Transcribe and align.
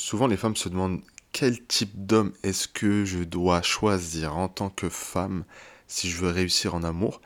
Souvent, 0.00 0.28
les 0.28 0.38
femmes 0.38 0.56
se 0.56 0.70
demandent 0.70 1.02
quel 1.30 1.62
type 1.62 2.06
d'homme 2.06 2.32
est-ce 2.42 2.68
que 2.68 3.04
je 3.04 3.18
dois 3.18 3.60
choisir 3.60 4.34
en 4.34 4.48
tant 4.48 4.70
que 4.70 4.88
femme 4.88 5.44
si 5.88 6.08
je 6.08 6.16
veux 6.16 6.30
réussir 6.30 6.74
en 6.74 6.82
amour. 6.84 7.20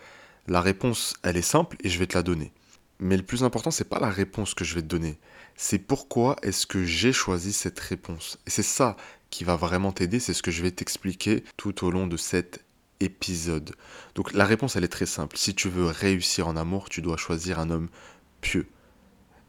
La 0.49 0.61
réponse, 0.61 1.15
elle 1.23 1.37
est 1.37 1.43
simple 1.43 1.77
et 1.85 1.89
je 1.89 2.01
vais 2.01 2.09
te 2.09 2.17
la 2.17 2.25
donner. 2.25 2.53
Mais 2.99 3.17
le 3.17 3.23
plus 3.23 3.45
important, 3.45 3.71
c'est 3.71 3.89
pas 3.89 4.01
la 4.01 4.11
réponse 4.11 4.55
que 4.55 4.65
je 4.65 4.75
vais 4.75 4.83
te 4.83 4.89
donner, 4.89 5.21
c'est 5.55 5.79
pourquoi 5.79 6.35
est-ce 6.43 6.67
que 6.67 6.85
j'ai 6.85 7.13
choisi 7.13 7.53
cette 7.53 7.79
réponse. 7.79 8.41
Et 8.45 8.51
c'est 8.51 8.65
ça 8.65 8.97
qui 9.31 9.45
va 9.45 9.55
vraiment 9.55 9.93
t'aider, 9.93 10.19
c'est 10.19 10.35
ce 10.35 10.43
que 10.43 10.51
je 10.51 10.63
vais 10.63 10.73
t'expliquer 10.73 11.45
tout 11.57 11.85
au 11.85 11.93
long 11.93 12.09
de 12.09 12.17
cet 12.17 12.65
épisode. 12.99 13.77
Donc 14.17 14.33
la 14.33 14.47
réponse, 14.47 14.75
elle 14.75 14.85
est 14.85 14.89
très 14.89 15.07
simple. 15.07 15.37
Si 15.37 15.55
tu 15.55 15.69
veux 15.69 15.87
réussir 15.87 16.49
en 16.49 16.57
amour, 16.57 16.89
tu 16.89 17.03
dois 17.03 17.19
choisir 17.19 17.61
un 17.61 17.71
homme 17.71 17.89
pieux. 18.41 18.67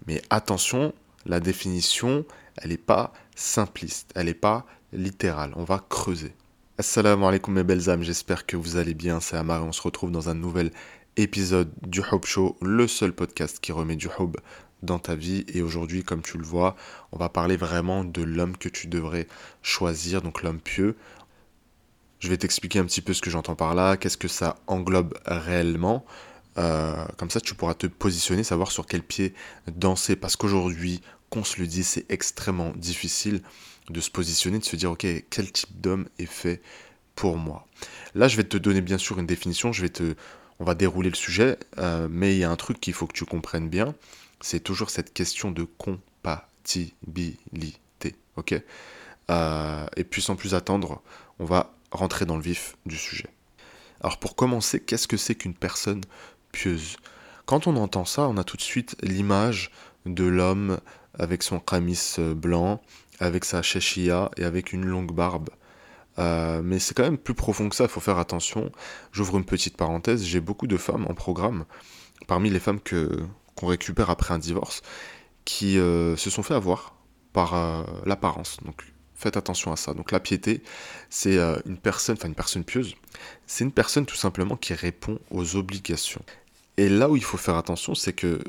Mais 0.06 0.22
attention, 0.30 0.94
la 1.26 1.40
définition, 1.40 2.24
elle 2.58 2.70
n'est 2.70 2.78
pas 2.78 3.14
simpliste, 3.36 4.12
elle 4.16 4.28
n'est 4.28 4.34
pas 4.34 4.66
littérale. 4.94 5.54
On 5.56 5.64
va 5.64 5.84
creuser. 5.90 6.34
Assalamu 6.78 7.26
alaikum 7.26 7.54
mes 7.54 7.64
belles 7.64 7.90
âmes, 7.90 8.04
j'espère 8.04 8.46
que 8.46 8.58
vous 8.58 8.76
allez 8.76 8.94
bien, 8.94 9.20
c'est 9.20 9.38
Amar 9.38 9.62
et 9.62 9.66
on 9.66 9.72
se 9.72 9.82
retrouve 9.82 10.12
dans 10.12 10.30
un 10.30 10.34
nouvel 10.34 10.72
épisode 11.18 11.72
du 11.88 12.02
Hope 12.12 12.26
Show, 12.26 12.58
le 12.62 12.88
seul 12.88 13.14
podcast 13.14 13.60
qui 13.60 13.72
remet 13.72 13.96
du 13.96 14.10
Hope 14.18 14.38
dans 14.84 15.00
ta 15.00 15.16
vie. 15.16 15.46
Et 15.54 15.62
aujourd'hui, 15.62 16.04
comme 16.04 16.22
tu 16.22 16.38
le 16.38 16.44
vois, 16.44 16.76
on 17.12 17.18
va 17.18 17.30
parler 17.30 17.58
vraiment 17.58 18.04
de 18.04 18.22
l'homme 18.22 18.58
que 18.58 18.70
tu 18.70 18.88
devrais 18.88 19.28
choisir, 19.62 20.22
donc 20.22 20.44
l'homme 20.44 20.60
pieux. 20.60 20.96
Je 22.20 22.30
vais 22.30 22.38
t'expliquer 22.38 22.80
un 22.80 22.86
petit 22.86 23.02
peu 23.02 23.14
ce 23.14 23.22
que 23.22 23.30
j'entends 23.30 23.56
par 23.56 23.76
là, 23.76 23.98
qu'est-ce 23.98 24.18
que 24.18 24.28
ça 24.28 24.58
englobe 24.68 25.18
réellement. 25.26 26.06
Euh, 26.58 27.06
comme 27.18 27.30
ça, 27.30 27.42
tu 27.42 27.54
pourras 27.54 27.74
te 27.74 27.88
positionner, 27.88 28.44
savoir 28.44 28.72
sur 28.72 28.86
quel 28.86 29.04
pied 29.04 29.34
danser. 29.68 30.16
Parce 30.16 30.36
qu'aujourd'hui, 30.36 31.02
qu'on 31.36 31.44
se 31.44 31.60
le 31.60 31.68
dit, 31.68 31.84
c'est 31.84 32.06
extrêmement 32.10 32.72
difficile 32.76 33.42
de 33.90 34.00
se 34.00 34.10
positionner, 34.10 34.60
de 34.60 34.64
se 34.64 34.78
dire, 34.78 34.92
ok, 34.92 35.06
quel 35.30 35.52
type 35.52 35.82
d'homme 35.82 36.08
est 36.18 36.26
fait 36.26 36.62
pour 37.16 37.36
moi. 37.38 37.68
Là, 38.14 38.30
je 38.30 38.38
vais 38.38 38.46
te 38.46 38.56
donner 38.58 38.80
bien 38.80 38.98
sûr 38.98 39.20
une 39.20 39.28
définition, 39.28 39.74
je 39.74 39.82
vais 39.82 39.90
te, 39.90 40.16
on 40.60 40.64
va 40.64 40.76
dérouler 40.76 41.10
le 41.10 41.16
sujet, 41.16 41.60
euh, 41.78 42.08
mais 42.10 42.36
il 42.36 42.40
y 42.40 42.46
a 42.46 42.50
un 42.50 42.56
truc 42.56 42.80
qu'il 42.80 42.94
faut 42.94 43.06
que 43.06 43.14
tu 43.14 43.26
comprennes 43.26 43.68
bien, 43.68 43.94
c'est 44.40 44.62
toujours 44.62 44.90
cette 44.90 45.14
question 45.14 45.52
de 45.52 45.68
compatibilité, 45.78 48.16
ok? 48.38 48.56
Euh, 49.30 49.86
Et 49.98 50.06
puis 50.06 50.22
sans 50.22 50.38
plus 50.38 50.56
attendre, 50.56 51.02
on 51.40 51.46
va 51.46 51.74
rentrer 51.92 52.26
dans 52.26 52.38
le 52.38 52.44
vif 52.44 52.78
du 52.86 52.98
sujet. 52.98 53.28
Alors 54.00 54.20
pour 54.20 54.38
commencer, 54.38 54.80
qu'est-ce 54.80 55.10
que 55.10 55.18
c'est 55.18 55.36
qu'une 55.36 55.54
personne 55.54 56.00
pieuse? 56.54 56.96
Quand 57.46 57.68
on 57.68 57.76
entend 57.76 58.06
ça, 58.06 58.30
on 58.30 58.38
a 58.38 58.46
tout 58.46 58.58
de 58.58 58.62
suite 58.62 58.96
l'image 59.02 59.70
de 60.06 60.24
l'homme 60.24 60.80
avec 61.20 61.44
son 61.44 61.60
camis 61.60 62.16
euh, 62.20 62.34
blanc, 62.34 62.82
avec 63.20 63.46
sa 63.46 63.62
cheshia 63.62 64.32
et 64.38 64.44
avec 64.44 64.74
une 64.74 64.86
longue 64.86 65.14
barbe. 65.14 65.50
Euh, 66.18 66.62
mais 66.64 66.80
c'est 66.80 66.94
quand 66.94 67.04
même 67.04 67.18
plus 67.18 67.34
profond 67.34 67.70
que 67.70 67.76
ça, 67.76 67.86
il 67.86 67.90
faut 67.90 68.00
faire 68.00 68.18
attention. 68.20 68.72
J'ouvre 69.12 69.38
une 69.38 69.46
petite 69.46 69.78
parenthèse, 69.78 70.24
j'ai 70.24 70.40
beaucoup 70.40 70.68
de 70.68 70.78
femmes 70.78 71.06
en 71.10 71.14
programme, 71.14 71.66
parmi 72.28 72.50
les 72.50 72.60
femmes 72.60 72.80
que 72.80 73.20
qu'on 73.56 73.68
récupère 73.68 74.10
après 74.10 74.34
un 74.34 74.38
divorce, 74.38 74.82
qui 75.46 75.78
euh, 75.80 76.18
se 76.18 76.30
sont 76.30 76.44
fait 76.44 76.54
avoir 76.54 76.96
par 77.32 77.86
l'apparence. 78.06 78.58
Donc 78.64 78.82
faites 79.14 79.36
attention 79.36 79.74
à 79.74 79.76
ça. 79.76 79.94
Donc 79.94 80.12
la 80.12 80.22
piété, 80.22 80.64
c'est 81.10 81.38
une 81.66 81.78
personne, 81.78 82.16
enfin 82.18 82.30
une 82.30 82.36
personne 82.36 82.64
pieuse, 82.64 82.96
c'est 83.46 83.66
une 83.66 83.74
personne 83.74 84.06
tout 84.06 84.16
simplement 84.16 84.56
qui 84.56 84.74
répond 84.74 85.20
aux 85.32 85.58
obligations. 85.58 86.22
Et 86.78 86.88
là 86.88 87.10
où 87.10 87.18
il 87.18 87.24
faut 87.24 87.38
faire 87.38 87.56
attention, 87.56 87.94
c'est 87.94 88.14
que 88.14 88.40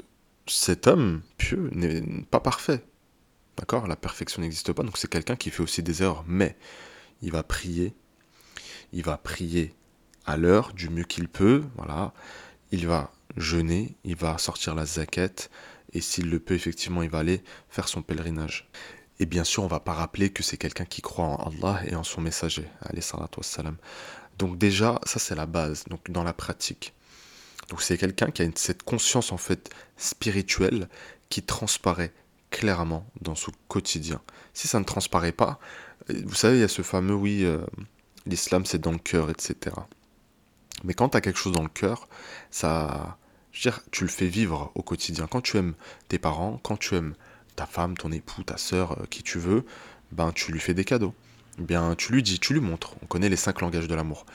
cet 0.46 0.86
homme 0.86 1.22
pieux 1.38 1.70
n'est 1.72 2.02
pas 2.30 2.40
parfait. 2.40 2.84
D'accord? 3.56 3.86
La 3.86 3.96
perfection 3.96 4.42
n'existe 4.42 4.72
pas, 4.72 4.82
donc 4.82 4.98
c'est 4.98 5.10
quelqu'un 5.10 5.36
qui 5.36 5.50
fait 5.50 5.62
aussi 5.62 5.82
des 5.82 6.02
erreurs, 6.02 6.24
mais 6.26 6.56
il 7.22 7.32
va 7.32 7.42
prier, 7.42 7.94
il 8.92 9.02
va 9.02 9.16
prier 9.16 9.74
à 10.26 10.36
l'heure 10.36 10.72
du 10.74 10.90
mieux 10.90 11.04
qu'il 11.04 11.28
peut, 11.28 11.64
voilà. 11.76 12.12
Il 12.72 12.86
va 12.86 13.12
jeûner, 13.36 13.96
il 14.04 14.16
va 14.16 14.38
sortir 14.38 14.74
la 14.74 14.84
zaquette, 14.84 15.50
et 15.92 16.00
s'il 16.00 16.30
le 16.30 16.40
peut, 16.40 16.54
effectivement, 16.54 17.02
il 17.02 17.08
va 17.08 17.18
aller 17.18 17.42
faire 17.70 17.88
son 17.88 18.02
pèlerinage. 18.02 18.68
Et 19.18 19.26
bien 19.26 19.44
sûr, 19.44 19.62
on 19.62 19.68
va 19.68 19.80
pas 19.80 19.94
rappeler 19.94 20.30
que 20.30 20.42
c'est 20.42 20.58
quelqu'un 20.58 20.84
qui 20.84 21.00
croit 21.00 21.24
en 21.24 21.50
Allah 21.50 21.80
et 21.86 21.94
en 21.94 22.04
son 22.04 22.20
messager. 22.20 22.68
Allez, 22.82 23.00
salam. 23.00 23.76
Donc 24.38 24.58
déjà, 24.58 25.00
ça 25.04 25.18
c'est 25.18 25.34
la 25.34 25.46
base, 25.46 25.84
donc 25.84 26.10
dans 26.10 26.22
la 26.22 26.34
pratique. 26.34 26.92
Donc 27.68 27.82
c'est 27.82 27.98
quelqu'un 27.98 28.30
qui 28.30 28.42
a 28.42 28.48
cette 28.54 28.82
conscience 28.82 29.32
en 29.32 29.36
fait 29.36 29.70
spirituelle 29.96 30.88
qui 31.28 31.42
transparaît 31.42 32.12
clairement 32.50 33.06
dans 33.20 33.34
son 33.34 33.52
quotidien. 33.68 34.20
Si 34.54 34.68
ça 34.68 34.78
ne 34.78 34.84
transparaît 34.84 35.32
pas, 35.32 35.58
euh, 36.10 36.22
vous 36.24 36.34
savez, 36.34 36.58
il 36.58 36.60
y 36.60 36.64
a 36.64 36.68
ce 36.68 36.82
fameux 36.82 37.14
oui, 37.14 37.44
euh, 37.44 37.58
l'islam 38.26 38.64
c'est 38.64 38.78
dans 38.78 38.92
le 38.92 38.98
cœur, 38.98 39.30
etc. 39.30 39.74
Mais 40.84 40.94
quand 40.94 41.10
tu 41.10 41.16
as 41.16 41.20
quelque 41.20 41.38
chose 41.38 41.52
dans 41.52 41.62
le 41.62 41.68
cœur, 41.68 42.08
ça, 42.50 43.18
je 43.52 43.70
tu 43.90 44.04
le 44.04 44.10
fais 44.10 44.26
vivre 44.28 44.70
au 44.74 44.82
quotidien. 44.82 45.26
Quand 45.26 45.40
tu 45.40 45.56
aimes 45.56 45.74
tes 46.08 46.18
parents, 46.18 46.60
quand 46.62 46.76
tu 46.76 46.94
aimes 46.94 47.14
ta 47.56 47.66
femme, 47.66 47.96
ton 47.96 48.12
époux, 48.12 48.42
ta 48.42 48.58
sœur, 48.58 48.92
euh, 48.92 49.06
qui 49.10 49.22
tu 49.22 49.38
veux, 49.38 49.64
ben 50.12 50.32
tu 50.32 50.52
lui 50.52 50.60
fais 50.60 50.74
des 50.74 50.84
cadeaux. 50.84 51.14
Bien, 51.58 51.94
tu 51.96 52.12
lui 52.12 52.22
dis, 52.22 52.38
tu 52.38 52.52
lui 52.52 52.60
montres. 52.60 52.94
On 53.02 53.06
connaît 53.06 53.30
les 53.30 53.36
cinq 53.36 53.62
langages 53.62 53.88
de 53.88 53.94
l'amour. 53.94 54.26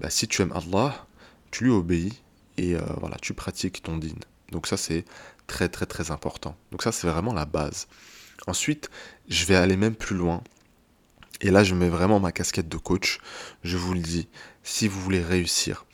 Ben, 0.00 0.08
si 0.08 0.26
tu 0.26 0.40
aimes 0.40 0.52
Allah, 0.54 1.06
tu 1.50 1.64
lui 1.64 1.70
obéis 1.70 2.22
et 2.58 2.74
euh, 2.74 2.80
voilà, 3.00 3.16
tu 3.20 3.34
pratiques 3.34 3.82
ton 3.82 3.96
din. 3.96 4.14
Donc 4.50 4.66
ça 4.66 4.76
c'est 4.76 5.04
très 5.46 5.68
très 5.68 5.86
très 5.86 6.10
important. 6.10 6.56
Donc 6.70 6.82
ça 6.82 6.92
c'est 6.92 7.06
vraiment 7.06 7.32
la 7.32 7.44
base. 7.44 7.88
Ensuite, 8.46 8.90
je 9.28 9.44
vais 9.44 9.56
aller 9.56 9.76
même 9.76 9.94
plus 9.94 10.16
loin. 10.16 10.42
Et 11.40 11.50
là, 11.50 11.64
je 11.64 11.74
mets 11.74 11.88
vraiment 11.88 12.20
ma 12.20 12.32
casquette 12.32 12.68
de 12.68 12.76
coach. 12.76 13.18
Je 13.64 13.76
vous 13.76 13.94
le 13.94 14.00
dis, 14.00 14.28
si 14.62 14.88
vous 14.88 15.00
voulez 15.00 15.22
réussir 15.22 15.86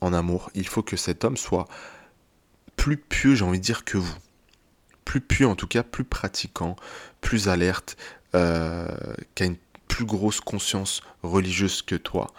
en 0.00 0.12
amour, 0.12 0.50
il 0.54 0.66
faut 0.66 0.82
que 0.82 0.96
cet 0.96 1.24
homme 1.24 1.36
soit 1.36 1.66
plus 2.76 2.96
pieux, 2.96 3.34
j'ai 3.34 3.44
envie 3.44 3.58
de 3.58 3.64
dire, 3.64 3.84
que 3.84 3.98
vous. 3.98 4.16
Plus 5.04 5.20
pieux 5.20 5.46
en 5.46 5.54
tout 5.54 5.66
cas, 5.66 5.82
plus 5.82 6.04
pratiquant, 6.04 6.76
plus 7.20 7.48
alerte, 7.48 7.96
euh, 8.34 8.88
qui 9.34 9.42
a 9.42 9.46
une 9.46 9.56
plus 9.88 10.06
grosse 10.06 10.40
conscience 10.40 11.02
religieuse 11.22 11.82
que 11.82 11.94
toi. 11.94 12.32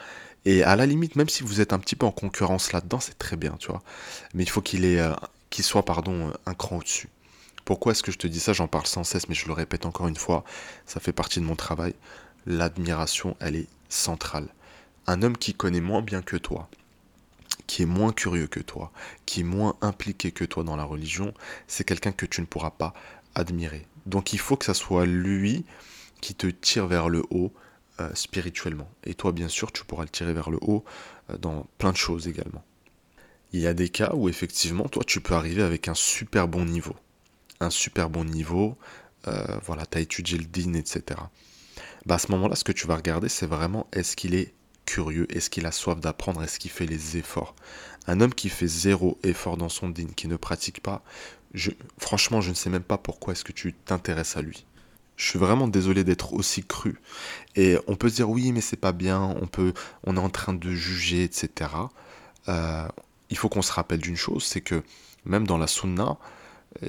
Et 0.45 0.63
à 0.63 0.75
la 0.75 0.85
limite, 0.85 1.15
même 1.15 1.29
si 1.29 1.43
vous 1.43 1.59
êtes 1.59 1.73
un 1.73 1.79
petit 1.79 1.95
peu 1.95 2.05
en 2.05 2.11
concurrence 2.11 2.71
là-dedans, 2.71 2.99
c'est 2.99 3.17
très 3.17 3.35
bien, 3.35 3.55
tu 3.59 3.67
vois. 3.67 3.81
Mais 4.33 4.43
il 4.43 4.49
faut 4.49 4.61
qu'il 4.61 4.85
euh, 4.85 5.13
qu'il 5.49 5.63
soit, 5.63 5.83
pardon, 5.83 6.31
un 6.45 6.53
cran 6.53 6.77
au-dessus. 6.77 7.09
Pourquoi 7.65 7.93
est-ce 7.93 8.03
que 8.03 8.11
je 8.11 8.17
te 8.17 8.27
dis 8.27 8.39
ça? 8.39 8.53
J'en 8.53 8.67
parle 8.67 8.85
sans 8.85 9.03
cesse, 9.03 9.27
mais 9.27 9.35
je 9.35 9.47
le 9.47 9.53
répète 9.53 9.85
encore 9.85 10.07
une 10.07 10.15
fois, 10.15 10.43
ça 10.85 10.99
fait 10.99 11.13
partie 11.13 11.39
de 11.39 11.45
mon 11.45 11.55
travail. 11.55 11.95
L'admiration, 12.45 13.35
elle 13.39 13.55
est 13.55 13.67
centrale. 13.89 14.47
Un 15.07 15.23
homme 15.23 15.37
qui 15.37 15.55
connaît 15.55 15.81
moins 15.81 16.01
bien 16.01 16.21
que 16.21 16.37
toi, 16.37 16.69
qui 17.65 17.81
est 17.81 17.87
moins 17.87 18.11
curieux 18.11 18.47
que 18.47 18.59
toi, 18.59 18.91
qui 19.25 19.41
est 19.41 19.43
moins 19.43 19.75
impliqué 19.81 20.31
que 20.31 20.45
toi 20.45 20.63
dans 20.63 20.75
la 20.75 20.83
religion, 20.83 21.33
c'est 21.67 21.83
quelqu'un 21.83 22.11
que 22.11 22.27
tu 22.27 22.41
ne 22.41 22.45
pourras 22.45 22.69
pas 22.69 22.93
admirer. 23.33 23.87
Donc 24.05 24.33
il 24.33 24.39
faut 24.39 24.57
que 24.57 24.65
ça 24.65 24.75
soit 24.75 25.05
lui 25.07 25.65
qui 26.21 26.35
te 26.35 26.47
tire 26.47 26.87
vers 26.87 27.09
le 27.09 27.23
haut, 27.31 27.51
euh, 28.01 28.09
spirituellement. 28.13 28.89
Et 29.05 29.13
toi, 29.13 29.31
bien 29.31 29.47
sûr, 29.47 29.71
tu 29.71 29.85
pourras 29.85 30.03
le 30.03 30.09
tirer 30.09 30.33
vers 30.33 30.49
le 30.49 30.57
haut 30.61 30.83
euh, 31.29 31.37
dans 31.37 31.65
plein 31.77 31.91
de 31.91 31.97
choses 31.97 32.27
également. 32.27 32.63
Il 33.53 33.61
y 33.61 33.67
a 33.67 33.73
des 33.73 33.87
cas 33.87 34.11
où 34.13 34.27
effectivement, 34.27 34.89
toi, 34.89 35.03
tu 35.05 35.21
peux 35.21 35.33
arriver 35.33 35.63
avec 35.63 35.87
un 35.87 35.93
super 35.93 36.49
bon 36.49 36.65
niveau. 36.65 36.95
Un 37.61 37.69
super 37.69 38.09
bon 38.09 38.25
niveau, 38.25 38.77
euh, 39.27 39.59
voilà, 39.63 39.85
tu 39.85 39.97
as 39.97 40.01
étudié 40.01 40.37
le 40.37 40.43
din, 40.43 40.73
etc. 40.73 41.03
Bah, 42.05 42.15
à 42.15 42.17
ce 42.17 42.31
moment-là, 42.33 42.55
ce 42.55 42.65
que 42.65 42.73
tu 42.73 42.85
vas 42.85 42.97
regarder, 42.97 43.29
c'est 43.29 43.47
vraiment 43.47 43.87
est-ce 43.93 44.17
qu'il 44.17 44.35
est 44.35 44.53
curieux, 44.85 45.25
est-ce 45.33 45.49
qu'il 45.49 45.65
a 45.65 45.71
soif 45.71 45.99
d'apprendre, 46.01 46.43
est-ce 46.43 46.59
qu'il 46.59 46.71
fait 46.71 46.85
les 46.85 47.15
efforts? 47.15 47.55
Un 48.07 48.19
homme 48.19 48.33
qui 48.33 48.49
fait 48.49 48.67
zéro 48.67 49.17
effort 49.23 49.55
dans 49.55 49.69
son 49.69 49.87
din, 49.87 50.07
qui 50.15 50.27
ne 50.27 50.35
pratique 50.35 50.81
pas, 50.83 51.01
franchement, 51.97 52.41
je 52.41 52.49
ne 52.49 52.55
sais 52.55 52.69
même 52.69 52.83
pas 52.83 52.97
pourquoi 52.97 53.31
est-ce 53.31 53.45
que 53.45 53.53
tu 53.53 53.73
t'intéresses 53.73 54.35
à 54.35 54.41
lui. 54.41 54.65
Je 55.17 55.29
suis 55.29 55.39
vraiment 55.39 55.67
désolé 55.67 56.03
d'être 56.03 56.33
aussi 56.33 56.63
cru. 56.63 56.99
Et 57.55 57.77
on 57.87 57.95
peut 57.95 58.09
se 58.09 58.15
dire 58.15 58.29
oui, 58.29 58.51
mais 58.51 58.61
c'est 58.61 58.77
pas 58.77 58.91
bien, 58.91 59.21
on, 59.21 59.47
peut, 59.47 59.73
on 60.03 60.17
est 60.17 60.19
en 60.19 60.29
train 60.29 60.53
de 60.53 60.71
juger, 60.71 61.23
etc. 61.23 61.71
Euh, 62.49 62.87
il 63.29 63.37
faut 63.37 63.49
qu'on 63.49 63.61
se 63.61 63.71
rappelle 63.71 64.01
d'une 64.01 64.17
chose, 64.17 64.43
c'est 64.43 64.61
que 64.61 64.83
même 65.25 65.47
dans 65.47 65.57
la 65.57 65.67
sunna, 65.67 66.17
euh, 66.83 66.87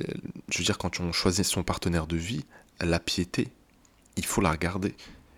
je 0.49 0.59
veux 0.59 0.65
dire, 0.65 0.79
quand 0.79 1.01
on 1.01 1.13
choisit 1.13 1.45
son 1.45 1.63
partenaire 1.63 2.07
de 2.07 2.17
vie, 2.17 2.45
la 2.81 2.99
piété, 2.99 3.49
il 4.17 4.25
faut 4.25 4.41
la 4.41 4.51
regarder. 4.51 4.95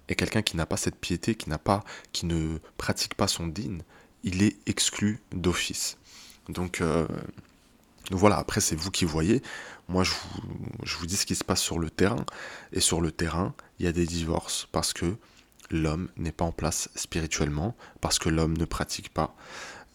Et 0.09 0.15
quelqu'un 0.15 0.43
qui 0.43 0.57
n'a 0.57 0.67
pas 0.67 0.77
cette 0.77 0.97
piété, 0.97 1.35
qui 1.35 1.51
n'a 1.51 1.59
pas, 1.59 1.85
qui 2.13 2.27
ne 2.27 2.59
pratique 2.79 3.15
pas 3.15 3.29
son 3.29 3.47
din, 3.47 3.79
il 4.25 4.43
est 4.43 4.57
exclu 4.67 5.21
d'office. 5.33 5.99
Donc, 6.49 6.81
euh, 6.81 7.07
voilà, 8.11 8.37
après 8.39 8.61
c'est 8.61 8.77
vous 8.77 8.91
qui 8.91 9.05
voyez. 9.05 9.43
Moi, 9.89 10.05
je 10.05 10.13
vous, 10.97 11.07
dis 11.07 11.17
ce 11.17 11.27
qui 11.27 11.35
se 11.35 11.45
passe 11.45 11.61
sur 11.61 11.79
le 11.79 11.91
terrain. 11.91 12.25
Et 12.73 12.81
sur 12.81 13.01
le 13.01 13.11
terrain, 13.13 13.55
il 13.79 13.87
y 13.87 13.89
a 13.89 13.93
des 13.93 14.07
divorces 14.07 14.69
parce 14.73 14.93
que 14.93 15.17
l'homme 15.71 16.09
n'est 16.17 16.33
pas 16.33 16.45
en 16.45 16.53
place 16.53 16.89
spirituellement, 16.95 17.75
parce 18.01 18.19
que 18.19 18.29
l'homme 18.29 18.57
ne 18.57 18.65
pratique 18.65 19.13
pas. 19.13 19.35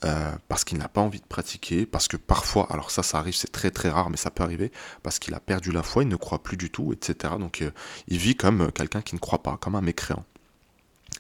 euh, 0.06 0.32
parce 0.48 0.64
qu'il 0.64 0.78
n'a 0.78 0.90
pas 0.90 1.02
envie 1.02 1.20
de 1.22 1.26
pratiquer, 1.26 1.86
parce 1.86 2.08
que 2.08 2.18
parfois, 2.18 2.68
alors 2.72 2.92
ça, 2.92 3.04
ça 3.04 3.20
arrive, 3.20 3.36
c'est 3.36 3.52
très 3.52 3.72
très 3.72 3.90
rare, 3.90 4.10
mais 4.10 4.18
ça 4.18 4.32
peut 4.32 4.44
arriver, 4.44 4.72
parce 5.02 5.20
qu'il 5.20 5.34
a 5.34 5.40
perdu 5.40 5.72
la 5.72 5.84
foi, 5.84 6.04
il 6.04 6.10
ne 6.10 6.16
croit 6.18 6.44
plus 6.44 6.58
du 6.58 6.70
tout, 6.70 6.94
etc. 6.94 7.36
Donc 7.40 7.62
euh, 7.62 7.72
il 8.08 8.18
vit 8.18 8.36
comme 8.36 8.72
quelqu'un 8.72 9.02
qui 9.02 9.16
ne 9.16 9.20
croit 9.20 9.44
pas, 9.44 9.58
comme 9.58 9.76
un 9.76 9.82
mécréant. 9.82 10.26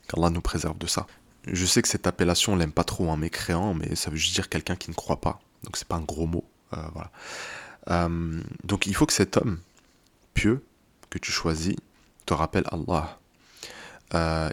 Qu'Allah 0.07 0.29
nous 0.29 0.41
préserve 0.41 0.77
de 0.77 0.87
ça. 0.87 1.07
Je 1.47 1.65
sais 1.65 1.81
que 1.81 1.87
cette 1.87 2.07
appellation, 2.07 2.53
on 2.53 2.55
l'aime 2.55 2.71
pas 2.73 2.83
trop, 2.83 3.09
un 3.11 3.17
mécréant, 3.17 3.73
mais 3.73 3.95
ça 3.95 4.09
veut 4.09 4.17
juste 4.17 4.35
dire 4.35 4.49
quelqu'un 4.49 4.75
qui 4.75 4.89
ne 4.89 4.95
croit 4.95 5.21
pas. 5.21 5.39
Donc 5.63 5.77
c'est 5.77 5.87
pas 5.87 5.95
un 5.95 6.01
gros 6.01 6.27
mot. 6.27 6.43
Euh, 6.73 6.81
voilà. 6.93 8.09
donc 8.63 8.87
il 8.87 8.95
faut 8.95 9.05
que 9.05 9.13
cet 9.13 9.37
homme 9.37 9.59
pieux 10.33 10.63
que 11.09 11.17
tu 11.19 11.31
choisis 11.31 11.75
te 12.25 12.33
rappelle 12.33 12.65
Allah. 12.71 13.19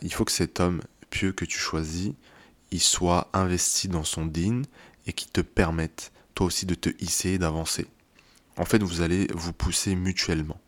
il 0.03 0.13
faut 0.13 0.25
que 0.25 0.33
cet 0.33 0.61
homme 0.61 0.81
pieux 1.11 1.33
que 1.33 1.45
tu 1.45 1.59
choisis 1.59 2.13
il 2.71 2.81
soit 2.81 3.29
investi 3.33 3.89
dans 3.89 4.05
son 4.05 4.27
din 4.27 4.63
et 5.07 5.13
qui 5.13 5.27
te 5.29 5.41
permette 5.41 6.13
toi 6.35 6.47
aussi 6.47 6.67
de 6.67 6.75
te 6.75 6.91
hisser 7.01 7.31
et 7.31 7.39
d'avancer. 7.39 7.87
En 8.57 8.65
fait, 8.65 8.83
vous 8.83 9.01
allez 9.01 9.27
vous 9.35 9.53
pousser 9.53 9.95
mutuellement. 9.95 10.61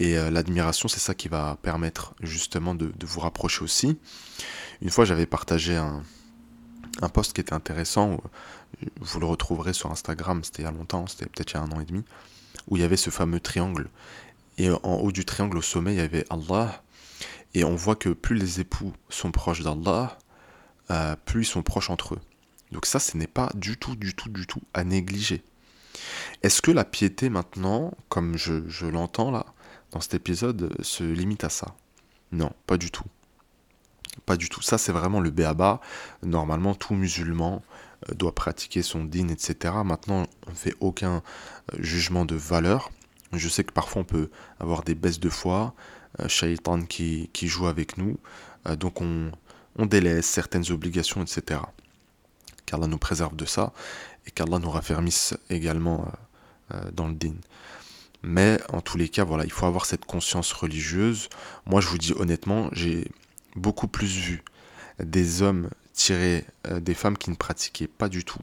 Et 0.00 0.16
euh, 0.16 0.30
l'admiration, 0.30 0.88
c'est 0.88 1.00
ça 1.00 1.14
qui 1.14 1.28
va 1.28 1.58
permettre 1.62 2.14
justement 2.22 2.74
de, 2.74 2.92
vous 3.04 3.20
rapprocher 3.20 3.62
aussi. 3.62 3.98
Une 4.80 4.90
fois, 4.90 5.04
j'avais 5.04 5.26
partagé 5.26 5.76
un, 5.76 6.02
un 7.00 7.08
post 7.08 7.32
qui 7.32 7.40
était 7.40 7.52
intéressant. 7.52 8.20
Vous 9.00 9.20
le 9.20 9.26
retrouverez 9.26 9.72
sur 9.72 9.90
Instagram, 9.90 10.42
c'était 10.44 10.62
il 10.62 10.64
y 10.66 10.68
a 10.68 10.72
longtemps, 10.72 11.06
c'était 11.06 11.26
peut-être 11.26 11.52
il 11.52 11.54
y 11.54 11.58
a 11.58 11.62
un 11.62 11.70
an 11.70 11.80
et 11.80 11.84
demi, 11.84 12.04
où 12.68 12.76
il 12.76 12.80
y 12.80 12.84
avait 12.84 12.96
ce 12.96 13.10
fameux 13.10 13.40
triangle. 13.40 13.88
Et 14.58 14.70
en 14.70 14.96
haut 14.96 15.12
du 15.12 15.24
triangle, 15.24 15.58
au 15.58 15.62
sommet, 15.62 15.94
il 15.94 15.98
y 15.98 16.00
avait 16.00 16.24
Allah. 16.30 16.82
Et 17.54 17.64
on 17.64 17.76
voit 17.76 17.96
que 17.96 18.10
plus 18.10 18.36
les 18.36 18.60
époux 18.60 18.92
sont 19.08 19.30
proches 19.30 19.62
d'Allah, 19.62 20.18
euh, 20.90 21.16
plus 21.24 21.42
ils 21.42 21.50
sont 21.50 21.62
proches 21.62 21.90
entre 21.90 22.14
eux. 22.14 22.20
Donc 22.72 22.86
ça, 22.86 22.98
ce 22.98 23.16
n'est 23.16 23.26
pas 23.26 23.50
du 23.54 23.76
tout, 23.76 23.96
du 23.96 24.14
tout, 24.14 24.28
du 24.28 24.46
tout 24.46 24.62
à 24.74 24.84
négliger. 24.84 25.42
Est-ce 26.42 26.62
que 26.62 26.70
la 26.70 26.84
piété 26.84 27.30
maintenant, 27.30 27.92
comme 28.08 28.36
je, 28.36 28.86
l'entends 28.86 29.30
là, 29.30 29.46
dans 29.90 30.00
cet 30.00 30.14
épisode, 30.14 30.74
se 30.82 31.04
limite 31.04 31.44
à 31.44 31.48
ça? 31.48 31.74
Non, 32.32 32.52
pas 32.66 32.76
du 32.76 32.90
tout. 32.90 33.04
Pas 34.26 34.36
du 34.36 34.48
tout. 34.48 34.62
Ça, 34.62 34.78
c'est 34.78 34.92
vraiment 34.92 35.20
le 35.20 35.30
béaba. 35.30 35.80
Normalement, 36.22 36.74
tout 36.74 36.94
musulman 36.94 37.62
euh, 38.08 38.14
doit 38.14 38.34
pratiquer 38.34 38.82
son 38.82 39.04
din, 39.04 39.28
etc. 39.28 39.74
Maintenant, 39.84 40.26
on 40.46 40.50
ne 40.50 40.56
fait 40.56 40.74
aucun 40.80 41.16
euh, 41.72 41.76
jugement 41.78 42.24
de 42.24 42.34
valeur. 42.36 42.90
Je 43.32 43.48
sais 43.48 43.64
que 43.64 43.72
parfois 43.72 44.02
on 44.02 44.04
peut 44.06 44.30
avoir 44.58 44.82
des 44.84 44.94
baisses 44.94 45.20
de 45.20 45.28
foi, 45.28 45.74
shaitan 46.28 46.80
qui, 46.82 47.28
qui 47.34 47.46
joue 47.46 47.66
avec 47.66 47.98
nous. 47.98 48.16
donc 48.80 49.02
on, 49.02 49.30
délaisse 49.76 50.24
certaines 50.24 50.72
obligations, 50.72 51.22
etc. 51.22 51.60
Qu'Allah 52.64 52.86
nous 52.86 52.96
préserve 52.96 53.36
de 53.36 53.44
ça 53.44 53.74
et 54.28 54.30
qu'Allah 54.30 54.58
nous 54.58 54.70
raffermisse 54.70 55.34
également 55.48 56.06
euh, 56.72 56.76
euh, 56.76 56.90
dans 56.92 57.08
le 57.08 57.14
din. 57.14 57.34
Mais 58.22 58.58
en 58.72 58.80
tous 58.80 58.98
les 58.98 59.08
cas, 59.08 59.24
voilà, 59.24 59.44
il 59.44 59.52
faut 59.52 59.66
avoir 59.66 59.86
cette 59.86 60.04
conscience 60.04 60.52
religieuse. 60.52 61.28
Moi, 61.66 61.80
je 61.80 61.88
vous 61.88 61.98
dis 61.98 62.12
honnêtement, 62.12 62.68
j'ai 62.72 63.10
beaucoup 63.56 63.88
plus 63.88 64.16
vu 64.16 64.44
des 64.98 65.42
hommes 65.42 65.70
tirer 65.92 66.44
euh, 66.66 66.80
des 66.80 66.94
femmes 66.94 67.16
qui 67.16 67.30
ne 67.30 67.36
pratiquaient 67.36 67.88
pas 67.88 68.08
du 68.08 68.24
tout, 68.24 68.40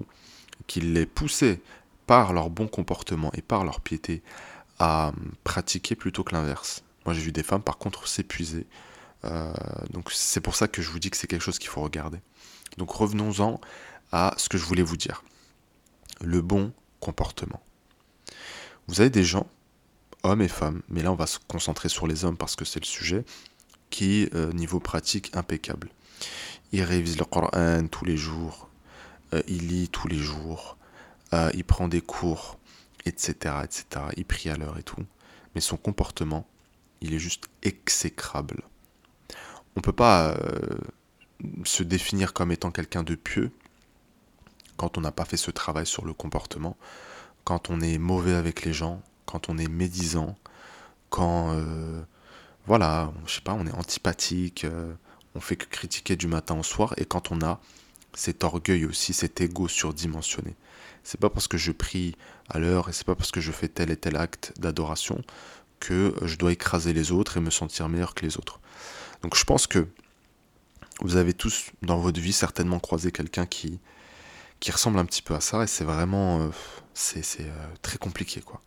qui 0.68 0.82
les 0.82 1.06
poussaient 1.06 1.62
par 2.08 2.34
leur 2.34 2.50
bon 2.50 2.68
comportement 2.68 3.32
et 3.34 3.42
par 3.42 3.64
leur 3.64 3.82
piété 3.82 4.22
à 4.80 5.14
pratiquer 5.44 5.96
plutôt 5.96 6.24
que 6.24 6.36
l'inverse. 6.36 6.84
Moi, 7.06 7.14
j'ai 7.14 7.22
vu 7.22 7.32
des 7.32 7.44
femmes, 7.44 7.62
par 7.62 7.78
contre, 7.78 8.08
s'épuiser 8.08 8.68
euh, 9.26 9.54
donc 9.92 10.12
c'est 10.12 10.42
pour 10.42 10.56
ça 10.56 10.68
que 10.68 10.82
je 10.82 10.90
vous 10.90 11.00
dis 11.00 11.10
que 11.10 11.18
c'est 11.18 11.28
quelque 11.28 11.42
chose 11.42 11.60
qu'il 11.60 11.70
faut 11.70 11.82
regarder. 11.82 12.20
Donc 12.78 12.92
revenons-en 12.92 13.60
à 14.12 14.34
ce 14.38 14.50
que 14.50 14.58
je 14.58 14.66
voulais 14.66 14.84
vous 14.84 14.98
dire. 14.98 15.24
Le 16.22 16.42
bon 16.42 16.72
comportement. 17.00 17.62
Vous 18.88 19.02
avez 19.02 19.10
des 19.10 19.24
gens, 19.24 19.48
hommes 20.24 20.42
et 20.42 20.48
femmes, 20.48 20.82
mais 20.90 21.02
là 21.02 21.12
on 21.12 21.16
va 21.16 21.28
se 21.28 21.40
concentrer 21.48 21.90
sur 21.90 22.08
les 22.08 22.24
hommes 22.24 22.38
parce 22.38 22.56
que 22.56 22.66
c'est 22.66 22.80
le 22.80 22.86
sujet, 22.86 23.26
qui, 23.90 24.30
euh, 24.34 24.52
niveau 24.54 24.80
pratique, 24.80 25.36
impeccable. 25.36 25.90
Il 26.72 26.84
révise 26.84 27.18
le 27.18 27.26
Coran 27.26 27.88
tous 27.90 28.06
les 28.06 28.18
jours, 28.18 28.70
euh, 29.34 29.42
il 29.48 29.68
lit 29.68 29.90
tous 29.90 30.08
les 30.08 30.18
jours, 30.18 30.78
il 31.54 31.66
prend 31.66 31.90
des 31.90 32.00
cours, 32.00 32.58
etc., 33.06 33.56
etc. 33.64 33.86
Il 34.16 34.24
prie 34.24 34.50
à 34.50 34.56
l'heure 34.56 34.78
et 34.78 34.84
tout. 34.84 35.04
Mais 35.54 35.62
son 35.62 35.76
comportement, 35.76 36.48
il 37.02 37.14
est 37.14 37.20
juste 37.20 37.50
exécrable 37.62 38.64
on 39.76 39.82
peut 39.82 39.94
pas 39.94 40.30
euh, 40.30 40.78
se 41.64 41.84
définir 41.84 42.34
comme 42.34 42.52
étant 42.52 42.72
quelqu'un 42.72 43.04
de 43.04 43.16
pieux 43.16 43.52
quand 44.78 44.98
on 44.98 45.02
n'a 45.02 45.12
pas 45.12 45.26
fait 45.26 45.38
ce 45.38 45.52
travail 45.52 45.86
sur 45.86 46.06
le 46.06 46.14
comportement, 46.14 46.76
quand 47.46 47.70
on 47.70 47.80
est 47.80 47.98
mauvais 47.98 48.34
avec 48.34 48.66
les 48.66 48.74
gens, 48.74 49.02
quand 49.26 49.48
on 49.48 49.58
est 49.58 49.70
médisant, 49.70 50.36
quand 51.10 51.54
euh, 51.54 52.02
voilà, 52.68 53.12
je 53.28 53.34
sais 53.36 53.42
pas, 53.42 53.54
on 53.54 53.66
est 53.68 53.74
antipathique, 53.74 54.66
euh, 54.66 54.94
on 55.36 55.40
fait 55.40 55.56
que 55.56 55.66
critiquer 55.66 56.16
du 56.16 56.28
matin 56.28 56.58
au 56.58 56.64
soir, 56.64 56.94
et 56.98 57.06
quand 57.06 57.32
on 57.32 57.42
a 57.42 57.60
cet 58.16 58.44
orgueil 58.44 58.86
aussi, 58.86 59.14
cet 59.14 59.42
ego 59.42 59.68
surdimensionné. 59.68 60.56
C'est 61.04 61.20
pas 61.20 61.30
parce 61.30 61.48
que 61.48 61.58
je 61.58 61.72
prie 61.72 62.16
à 62.50 62.60
l'heure 62.60 62.90
et 62.90 62.94
c'est 62.94 63.06
pas 63.06 63.16
parce 63.16 63.32
que 63.32 63.42
je 63.42 63.52
fais 63.52 63.68
tel 63.68 63.92
et 63.92 63.98
tel 63.98 64.16
acte 64.16 64.54
d'adoration 64.58 65.22
que 65.80 66.16
je 66.24 66.36
dois 66.38 66.52
écraser 66.52 66.94
les 66.94 67.12
autres 67.12 67.38
et 67.38 67.42
me 67.42 67.52
sentir 67.52 67.90
meilleur 67.90 68.16
que 68.16 68.26
les 68.26 68.38
autres. 68.38 68.60
Donc 69.22 69.36
je 69.36 69.44
pense 69.44 69.68
que 69.68 69.88
vous 71.02 71.18
avez 71.18 71.34
tous 71.34 71.72
dans 71.82 71.98
votre 71.98 72.20
vie 72.20 72.34
certainement 72.34 72.80
croisé 72.80 73.12
quelqu'un 73.12 73.46
qui, 73.46 73.80
qui 74.60 74.72
ressemble 74.72 74.98
un 74.98 75.06
petit 75.06 75.22
peu 75.22 75.36
à 75.36 75.42
ça 75.42 75.64
et 75.64 75.68
c'est 75.68 75.84
vraiment 75.84 76.40
euh, 76.40 76.50
c'est 76.94 77.42
euh, 77.42 77.68
très 77.82 77.98
compliqué 77.98 78.42
quoi. 78.42 78.62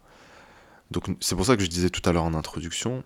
Donc 0.90 1.06
c'est 1.20 1.34
pour 1.34 1.46
ça 1.46 1.56
que 1.56 1.62
je 1.62 1.68
disais 1.68 1.90
tout 1.90 2.08
à 2.08 2.12
l'heure 2.12 2.24
en 2.24 2.34
introduction, 2.34 3.02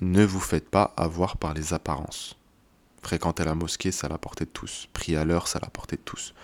ne 0.00 0.24
vous 0.24 0.40
faites 0.40 0.68
pas 0.68 0.94
avoir 0.96 1.36
par 1.36 1.54
les 1.54 1.74
apparences. 1.74 2.36
Fréquenter 3.02 3.44
la 3.44 3.54
mosquée, 3.54 3.92
c'est 3.92 4.06
à 4.06 4.10
la 4.10 4.18
portée 4.18 4.44
de 4.44 4.50
tous. 4.50 4.88
Prier 4.92 5.16
à 5.16 5.24
l'heure, 5.24 5.48
c'est 5.48 5.58
à 5.58 5.62
la 5.62 5.70
portée 5.70 5.96
de 5.96 6.02
tous. 6.02 6.34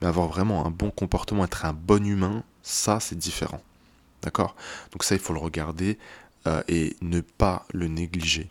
Mais 0.00 0.08
avoir 0.08 0.28
vraiment 0.28 0.66
un 0.66 0.70
bon 0.70 0.90
comportement, 0.90 1.44
être 1.44 1.64
un 1.64 1.72
bon 1.72 2.04
humain, 2.06 2.44
ça 2.62 3.00
c'est 3.00 3.18
différent. 3.18 3.62
D'accord? 4.22 4.56
Donc 4.92 5.04
ça, 5.04 5.14
il 5.14 5.20
faut 5.20 5.32
le 5.32 5.38
regarder 5.38 5.98
euh, 6.46 6.62
et 6.68 6.96
ne 7.02 7.20
pas 7.20 7.66
le 7.72 7.88
négliger. 7.88 8.48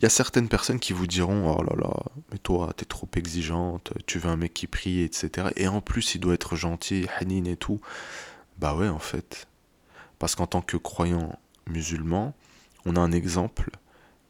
Il 0.00 0.04
y 0.04 0.06
a 0.06 0.10
certaines 0.10 0.48
personnes 0.48 0.78
qui 0.78 0.92
vous 0.92 1.06
diront 1.06 1.54
Oh 1.56 1.62
là 1.62 1.74
là, 1.76 1.92
mais 2.30 2.38
toi, 2.38 2.72
t'es 2.76 2.84
trop 2.84 3.08
exigeante, 3.16 3.92
tu 4.06 4.18
veux 4.18 4.30
un 4.30 4.36
mec 4.36 4.54
qui 4.54 4.66
prie, 4.66 5.02
etc. 5.02 5.48
Et 5.56 5.66
en 5.68 5.80
plus, 5.80 6.14
il 6.14 6.20
doit 6.20 6.34
être 6.34 6.56
gentil, 6.56 7.06
hanin 7.18 7.44
et 7.44 7.56
tout. 7.56 7.80
Bah 8.58 8.74
ouais, 8.74 8.88
en 8.88 8.98
fait. 8.98 9.46
Parce 10.18 10.34
qu'en 10.34 10.46
tant 10.46 10.62
que 10.62 10.76
croyant 10.76 11.38
musulman, 11.66 12.34
on 12.84 12.96
a 12.96 13.00
un 13.00 13.12
exemple 13.12 13.70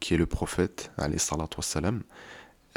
qui 0.00 0.14
est 0.14 0.16
le 0.16 0.26
prophète, 0.26 0.90
wassalam, 0.98 2.02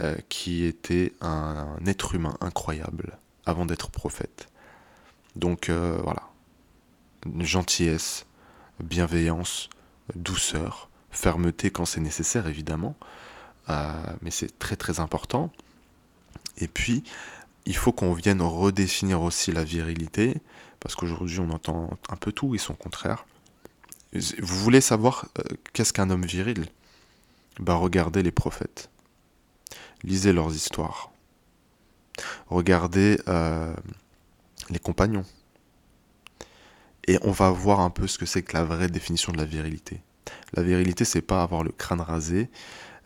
euh, 0.02 0.16
qui 0.30 0.66
était 0.66 1.14
un, 1.22 1.78
être 1.86 2.16
humain 2.16 2.36
incroyable 2.42 3.18
avant 3.46 3.66
d'être 3.66 3.92
prophète. 3.92 4.48
Donc 5.36 5.70
euh, 5.70 6.00
voilà, 6.04 6.24
gentillesse, 7.40 8.26
bienveillance, 8.80 9.70
douceur, 10.16 10.90
fermeté 11.12 11.72
quand 11.72 11.86
c'est 11.86 12.02
nécessaire 12.02 12.48
évidemment, 12.48 12.96
euh, 13.70 13.92
mais 14.22 14.32
c'est 14.32 14.58
très 14.58 14.76
très 14.76 15.00
important. 15.00 15.52
Et 16.58 16.68
puis, 16.68 17.04
il 17.66 17.76
faut 17.76 17.92
qu'on 17.92 18.14
vienne 18.14 18.42
redéfinir 18.42 19.22
aussi 19.22 19.52
la 19.52 19.64
virilité, 19.64 20.38
parce 20.80 20.96
qu'aujourd'hui 20.96 21.40
on 21.40 21.52
entend 21.52 21.92
un 22.10 22.16
peu 22.16 22.32
tout 22.32 22.56
et 22.56 22.58
son 22.58 22.74
contraire. 22.74 23.26
Vous 24.14 24.58
voulez 24.58 24.82
savoir 24.82 25.28
euh, 25.40 25.44
qu'est-ce 25.74 25.94
qu'un 25.94 26.10
homme 26.10 26.26
viril? 26.26 26.66
Bah, 27.60 27.76
Regardez 27.76 28.24
les 28.24 28.32
prophètes. 28.32 28.90
Lisez 30.04 30.34
leurs 30.34 30.54
histoires. 30.54 31.12
Regardez 32.48 33.20
euh, 33.28 33.74
les 34.70 34.80
compagnons. 34.80 35.26
Et 37.08 37.18
on 37.22 37.32
va 37.32 37.50
voir 37.52 37.80
un 37.80 37.90
peu 37.90 38.08
ce 38.08 38.18
que 38.18 38.26
c'est 38.26 38.44
que 38.44 38.54
la 38.54 38.64
vraie 38.64 38.90
définition 38.90 39.32
de 39.32 39.38
la 39.38 39.46
virilité. 39.46 40.02
La 40.54 40.64
virilité, 40.64 41.06
c'est 41.06 41.22
pas 41.22 41.42
avoir 41.42 41.64
le 41.64 41.72
crâne 41.72 42.02
rasé, 42.02 42.50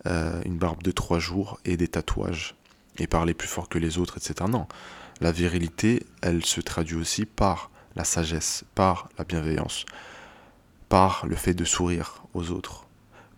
euh, 0.07 0.41
une 0.45 0.57
barbe 0.57 0.83
de 0.83 0.91
trois 0.91 1.19
jours 1.19 1.59
et 1.65 1.77
des 1.77 1.87
tatouages, 1.87 2.55
et 2.97 3.07
parler 3.07 3.33
plus 3.33 3.47
fort 3.47 3.69
que 3.69 3.77
les 3.77 3.97
autres, 3.97 4.17
etc. 4.17 4.49
Non. 4.49 4.67
La 5.21 5.31
virilité, 5.31 6.05
elle 6.21 6.43
se 6.43 6.61
traduit 6.61 6.97
aussi 6.97 7.25
par 7.25 7.71
la 7.95 8.03
sagesse, 8.03 8.65
par 8.75 9.09
la 9.17 9.23
bienveillance, 9.23 9.85
par 10.89 11.25
le 11.25 11.35
fait 11.35 11.53
de 11.53 11.65
sourire 11.65 12.23
aux 12.33 12.51
autres, 12.51 12.85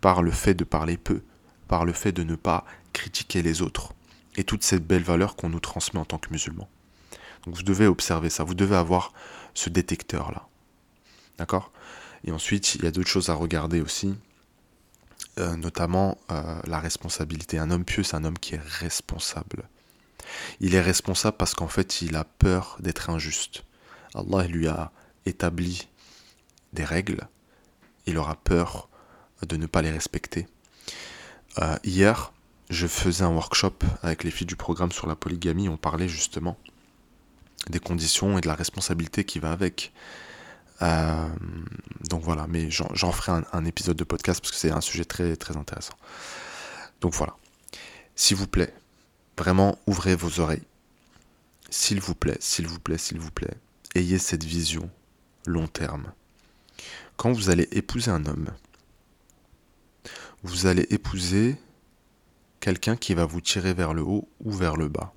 par 0.00 0.22
le 0.22 0.30
fait 0.30 0.54
de 0.54 0.64
parler 0.64 0.96
peu, 0.96 1.22
par 1.66 1.84
le 1.84 1.92
fait 1.92 2.12
de 2.12 2.22
ne 2.22 2.36
pas 2.36 2.64
critiquer 2.92 3.42
les 3.42 3.62
autres, 3.62 3.94
et 4.36 4.44
toutes 4.44 4.62
ces 4.62 4.78
belles 4.78 5.02
valeurs 5.02 5.36
qu'on 5.36 5.48
nous 5.48 5.60
transmet 5.60 6.00
en 6.00 6.04
tant 6.04 6.18
que 6.18 6.30
musulmans. 6.30 6.68
Donc 7.44 7.56
vous 7.56 7.62
devez 7.62 7.86
observer 7.86 8.30
ça, 8.30 8.44
vous 8.44 8.54
devez 8.54 8.76
avoir 8.76 9.12
ce 9.54 9.70
détecteur-là. 9.70 10.46
D'accord? 11.38 11.72
Et 12.24 12.32
ensuite, 12.32 12.74
il 12.74 12.84
y 12.84 12.86
a 12.86 12.90
d'autres 12.90 13.08
choses 13.08 13.30
à 13.30 13.34
regarder 13.34 13.80
aussi, 13.80 14.14
euh, 15.38 15.56
notamment 15.56 16.18
euh, 16.30 16.60
la 16.66 16.78
responsabilité. 16.80 17.58
Un 17.58 17.70
homme 17.70 17.84
pieux, 17.84 18.02
c'est 18.02 18.16
un 18.16 18.24
homme 18.24 18.38
qui 18.38 18.56
est 18.56 18.62
responsable. 18.62 19.68
Il 20.60 20.74
est 20.74 20.80
responsable 20.80 21.36
parce 21.36 21.54
qu'en 21.54 21.68
fait, 21.68 22.02
il 22.02 22.16
a 22.16 22.24
peur 22.24 22.76
d'être 22.80 23.10
injuste. 23.10 23.64
Allah 24.14 24.46
lui 24.46 24.66
a 24.66 24.90
établi 25.26 25.88
des 26.72 26.84
règles. 26.84 27.28
Il 28.08 28.16
aura 28.16 28.36
peur 28.36 28.88
de 29.46 29.56
ne 29.56 29.66
pas 29.66 29.82
les 29.82 29.90
respecter. 29.90 30.48
Euh, 31.58 31.76
hier, 31.84 32.32
je 32.70 32.86
faisais 32.86 33.22
un 33.22 33.28
workshop 33.28 33.74
avec 34.02 34.24
les 34.24 34.30
filles 34.30 34.46
du 34.46 34.56
programme 34.56 34.92
sur 34.92 35.06
la 35.06 35.14
polygamie. 35.14 35.68
On 35.68 35.76
parlait 35.76 36.08
justement 36.08 36.56
des 37.68 37.80
conditions 37.80 38.38
et 38.38 38.40
de 38.40 38.48
la 38.48 38.54
responsabilité 38.54 39.24
qui 39.24 39.40
va 39.40 39.52
avec. 39.52 39.92
Euh, 40.80 41.28
donc 42.08 42.22
voilà, 42.22 42.46
mais 42.48 42.70
j'en 42.70 43.12
ferai 43.12 43.42
un, 43.52 43.64
épisode 43.66 43.96
de 43.96 44.04
podcast 44.04 44.40
parce 44.40 44.52
que 44.52 44.56
c'est 44.56 44.70
un 44.70 44.80
sujet 44.80 45.04
très 45.04 45.36
très 45.36 45.58
intéressant. 45.58 45.94
Donc 47.02 47.12
voilà. 47.12 47.36
S'il 48.16 48.38
vous 48.38 48.48
plaît, 48.48 48.72
vraiment 49.36 49.78
ouvrez 49.86 50.16
vos 50.16 50.40
oreilles. 50.40 50.64
S'il 51.68 52.00
vous 52.00 52.14
plaît, 52.14 52.38
s'il 52.40 52.68
vous 52.68 52.80
plaît, 52.80 52.96
s'il 52.96 53.18
vous 53.18 53.30
plaît, 53.30 53.54
ayez 53.94 54.18
cette 54.18 54.44
vision 54.44 54.88
long 55.44 55.66
terme. 55.66 56.10
Quand 57.18 57.32
vous 57.32 57.50
allez 57.50 57.68
épouser 57.72 58.12
un 58.12 58.24
homme, 58.26 58.46
vous 60.44 60.66
allez 60.66 60.86
épouser 60.90 61.56
quelqu'un 62.60 62.94
qui 62.94 63.12
va 63.12 63.26
vous 63.26 63.40
tirer 63.40 63.74
vers 63.74 63.92
le 63.92 64.02
haut 64.02 64.28
ou 64.44 64.52
vers 64.52 64.76
le 64.76 64.86
bas. 64.88 65.12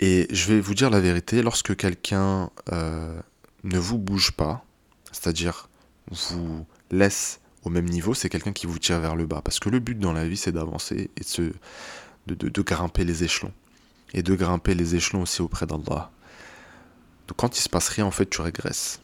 Et 0.00 0.26
je 0.30 0.52
vais 0.52 0.60
vous 0.60 0.74
dire 0.74 0.90
la 0.90 0.98
vérité, 0.98 1.42
lorsque 1.42 1.76
quelqu'un 1.76 2.50
euh, 2.72 3.20
ne 3.62 3.78
vous 3.78 3.98
bouge 3.98 4.32
pas, 4.32 4.64
c'est-à-dire 5.12 5.68
vous 6.10 6.66
laisse 6.90 7.40
au 7.62 7.70
même 7.70 7.88
niveau, 7.88 8.12
c'est 8.12 8.28
quelqu'un 8.28 8.52
qui 8.52 8.66
vous 8.66 8.80
tire 8.80 8.98
vers 8.98 9.14
le 9.14 9.26
bas. 9.26 9.42
Parce 9.44 9.60
que 9.60 9.68
le 9.68 9.78
but 9.78 9.96
dans 9.96 10.12
la 10.12 10.26
vie, 10.26 10.36
c'est 10.36 10.50
d'avancer 10.50 11.08
et 11.16 11.42
de, 12.26 12.62
grimper 12.62 13.04
les 13.04 13.22
échelons. 13.22 13.52
Et 14.12 14.24
de 14.24 14.34
grimper 14.34 14.74
les 14.74 14.96
échelons 14.96 15.22
aussi 15.22 15.40
auprès 15.40 15.66
d'Allah. 15.66 16.10
Donc 17.28 17.36
quand 17.36 17.56
il 17.56 17.60
se 17.60 17.68
passe 17.68 17.90
rien, 17.90 18.06
en 18.06 18.10
fait, 18.10 18.28
tu 18.28 18.40
régresses. 18.40 19.00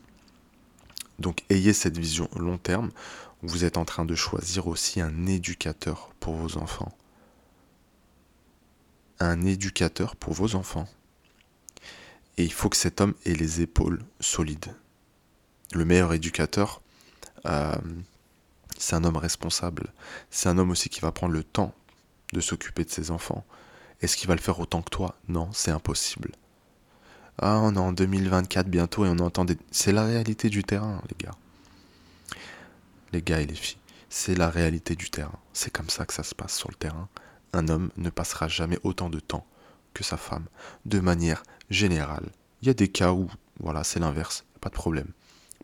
Donc 1.18 1.44
ayez 1.50 1.72
cette 1.72 1.98
vision 1.98 2.28
long 2.36 2.58
terme. 2.58 2.90
Vous 3.42 3.64
êtes 3.64 3.76
en 3.76 3.84
train 3.84 4.04
de 4.04 4.14
choisir 4.14 4.66
aussi 4.66 5.00
un 5.00 5.26
éducateur 5.26 6.10
pour 6.20 6.34
vos 6.34 6.58
enfants. 6.58 6.96
Un 9.20 9.44
éducateur 9.44 10.16
pour 10.16 10.32
vos 10.32 10.54
enfants. 10.54 10.88
Et 12.38 12.44
il 12.44 12.52
faut 12.52 12.68
que 12.68 12.76
cet 12.76 13.00
homme 13.00 13.14
ait 13.24 13.34
les 13.34 13.60
épaules 13.62 14.04
solides. 14.20 14.74
Le 15.72 15.84
meilleur 15.84 16.12
éducateur, 16.12 16.82
euh, 17.46 17.74
c'est 18.78 18.94
un 18.94 19.04
homme 19.04 19.16
responsable. 19.16 19.92
C'est 20.30 20.48
un 20.48 20.58
homme 20.58 20.70
aussi 20.70 20.88
qui 20.88 21.00
va 21.00 21.12
prendre 21.12 21.32
le 21.32 21.44
temps 21.44 21.74
de 22.32 22.40
s'occuper 22.40 22.84
de 22.84 22.90
ses 22.90 23.10
enfants. 23.10 23.44
Est-ce 24.02 24.16
qu'il 24.16 24.28
va 24.28 24.34
le 24.34 24.40
faire 24.40 24.60
autant 24.60 24.82
que 24.82 24.90
toi? 24.90 25.16
Non, 25.28 25.48
c'est 25.52 25.70
impossible. 25.70 26.32
Ah, 27.38 27.60
on 27.62 27.74
est 27.74 27.78
en 27.78 27.92
2024 27.92 28.68
bientôt 28.68 29.04
et 29.04 29.08
on 29.08 29.18
entend 29.18 29.44
des... 29.44 29.58
C'est 29.70 29.92
la 29.92 30.04
réalité 30.04 30.48
du 30.48 30.64
terrain, 30.64 31.02
les 31.08 31.16
gars. 31.18 31.34
Les 33.12 33.22
gars 33.22 33.40
et 33.40 33.46
les 33.46 33.54
filles, 33.54 33.78
c'est 34.08 34.34
la 34.34 34.48
réalité 34.48 34.96
du 34.96 35.10
terrain. 35.10 35.38
C'est 35.52 35.70
comme 35.70 35.90
ça 35.90 36.06
que 36.06 36.14
ça 36.14 36.22
se 36.22 36.34
passe 36.34 36.56
sur 36.56 36.70
le 36.70 36.76
terrain. 36.76 37.08
Un 37.52 37.68
homme 37.68 37.90
ne 37.96 38.10
passera 38.10 38.48
jamais 38.48 38.78
autant 38.82 39.10
de 39.10 39.20
temps 39.20 39.46
que 39.94 40.04
sa 40.04 40.16
femme, 40.16 40.46
de 40.84 41.00
manière 41.00 41.42
générale. 41.70 42.30
Il 42.62 42.68
y 42.68 42.70
a 42.70 42.74
des 42.74 42.88
cas 42.88 43.12
où, 43.12 43.30
voilà, 43.60 43.84
c'est 43.84 44.00
l'inverse, 44.00 44.44
pas 44.60 44.68
de 44.68 44.74
problème. 44.74 45.08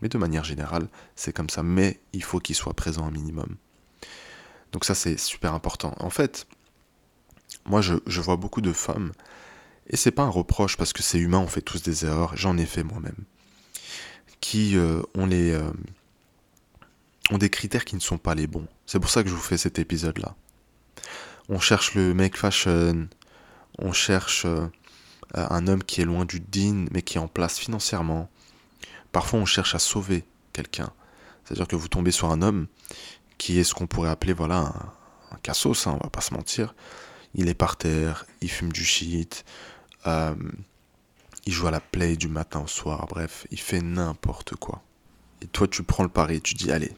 Mais 0.01 0.09
de 0.09 0.19
manière 0.19 0.45
générale, 0.45 0.89
c'est 1.17 1.33
comme 1.33 1.51
ça. 1.51 1.63
Mais 1.63 2.01
il 2.13 2.23
faut 2.23 2.41
qu'il 2.41 2.57
soit 2.57 2.75
présent 2.75 3.07
un 3.07 3.11
minimum. 3.11 3.57
Donc 4.73 4.85
ça, 4.85 4.95
c'est 4.95 5.19
super 5.19 5.55
important. 5.55 5.95
En 5.99 6.11
fait, 6.11 6.47
moi, 7.67 7.81
je, 7.81 8.21
vois 8.21 8.37
beaucoup 8.37 8.61
de 8.61 8.73
femmes, 8.73 9.13
et 9.89 9.97
c'est 9.97 10.11
pas 10.11 10.23
un 10.23 10.29
reproche 10.29 10.77
parce 10.77 10.93
que 10.93 11.03
c'est 11.03 11.19
humain, 11.19 11.39
on 11.39 11.47
fait 11.47 11.63
tous 11.63 11.83
des 11.83 12.05
erreurs. 12.05 12.37
J'en 12.37 12.57
ai 12.57 12.67
fait 12.67 12.83
moi-même, 12.83 13.25
qui 14.41 14.77
euh, 14.77 15.03
ont 15.15 15.27
les 15.27 15.53
euh, 15.53 15.71
ont 17.31 17.39
des 17.39 17.51
critères 17.51 17.85
qui 17.85 17.95
ne 17.95 18.01
sont 18.01 18.19
pas 18.19 18.35
les 18.35 18.47
bons. 18.47 18.67
C'est 18.87 19.01
pour 19.01 19.11
ça 19.11 19.23
que 19.23 19.29
je 19.29 19.35
vous 19.35 19.41
fais 19.41 19.57
cet 19.57 19.79
épisode-là. 19.79 20.35
On 21.49 21.59
cherche 21.59 21.95
le 21.95 22.15
make 22.15 22.37
fashion, 22.37 23.09
on 23.79 23.93
cherche 23.93 24.45
euh, 24.45 24.69
un 25.35 25.67
homme 25.67 25.83
qui 25.83 26.01
est 26.01 26.05
loin 26.05 26.25
du 26.25 26.41
din, 26.41 26.87
mais 26.91 27.03
qui 27.03 27.19
est 27.19 27.21
en 27.21 27.29
place 27.29 27.59
financièrement. 27.59 28.31
Parfois, 29.13 29.41
on 29.41 29.47
cherche 29.47 29.75
à 29.75 29.79
sauver 29.79 30.25
quelqu'un. 30.53 30.93
C'est-à-dire 31.45 31.67
que 31.67 31.77
vous 31.77 31.89
tombez 31.89 32.13
sur 32.13 32.31
un 32.31 32.43
homme 32.43 32.67
qui 33.39 33.59
est 33.59 33.65
ce 33.65 33.75
qu'on 33.75 33.87
pourrait 33.87 34.11
appeler 34.11 34.33
voilà 34.33 34.59
un, 34.59 34.93
un 35.33 35.39
cassos, 35.43 35.87
hein, 35.87 35.99
on 36.01 36.05
va 36.05 36.11
pas 36.11 36.21
se 36.21 36.33
mentir. 36.33 36.75
Il 37.35 37.49
est 37.49 37.55
par 37.55 37.77
terre, 37.77 38.27
il 38.41 38.51
fume 38.51 38.73
du 38.73 38.85
shit, 38.85 39.45
euh, 40.07 40.35
il 41.47 41.53
joue 41.53 41.67
à 41.67 41.71
la 41.71 41.81
play 41.81 42.17
du 42.17 42.29
matin 42.29 42.61
au 42.61 42.67
soir, 42.67 43.07
bref, 43.09 43.47
il 43.51 43.61
fait 43.61 43.83
n'importe 43.83 44.55
quoi. 44.57 44.83
Et 45.41 45.47
toi, 45.47 45.67
tu 45.67 45.83
prends 45.83 46.05
le 46.05 46.09
pari, 46.09 46.41
tu 46.41 46.55
dis 46.55 46.71
allez, 46.71 46.93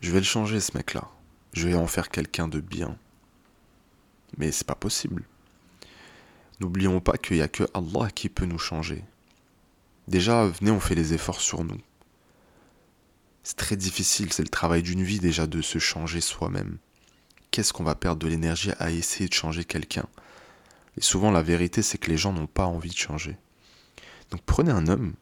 je 0.00 0.10
vais 0.10 0.18
le 0.18 0.24
changer 0.24 0.60
ce 0.60 0.76
mec-là. 0.76 1.08
Je 1.52 1.68
vais 1.68 1.74
en 1.74 1.86
faire 1.86 2.08
quelqu'un 2.08 2.48
de 2.48 2.60
bien. 2.60 2.96
Mais 4.38 4.50
c'est 4.50 4.66
pas 4.66 4.74
possible. 4.74 5.24
N'oublions 6.60 7.00
pas 7.00 7.18
qu'il 7.18 7.36
n'y 7.36 7.42
a 7.42 7.48
que 7.48 7.64
Allah 7.74 8.10
qui 8.10 8.28
peut 8.28 8.46
nous 8.46 8.58
changer. 8.58 9.04
Déjà, 10.08 10.46
venez, 10.46 10.70
on 10.70 10.80
fait 10.80 10.94
les 10.94 11.12
efforts 11.12 11.40
sur 11.40 11.64
nous. 11.64 11.78
C'est 13.42 13.56
très 13.56 13.76
difficile, 13.76 14.32
c'est 14.32 14.42
le 14.42 14.48
travail 14.48 14.82
d'une 14.82 15.02
vie 15.02 15.18
déjà 15.18 15.46
de 15.46 15.60
se 15.60 15.78
changer 15.78 16.20
soi-même. 16.20 16.78
Qu'est-ce 17.50 17.72
qu'on 17.72 17.84
va 17.84 17.94
perdre 17.94 18.20
de 18.22 18.28
l'énergie 18.28 18.72
à 18.78 18.90
essayer 18.90 19.28
de 19.28 19.34
changer 19.34 19.64
quelqu'un? 19.64 20.06
Et 20.96 21.02
souvent, 21.02 21.30
la 21.30 21.42
vérité, 21.42 21.82
c'est 21.82 21.98
que 21.98 22.10
les 22.10 22.16
gens 22.16 22.32
n'ont 22.32 22.46
pas 22.46 22.66
envie 22.66 22.90
de 22.90 22.96
changer. 22.96 23.36
Donc 24.30 24.42
prenez 24.44 24.70
un 24.70 24.86
homme 24.86 25.14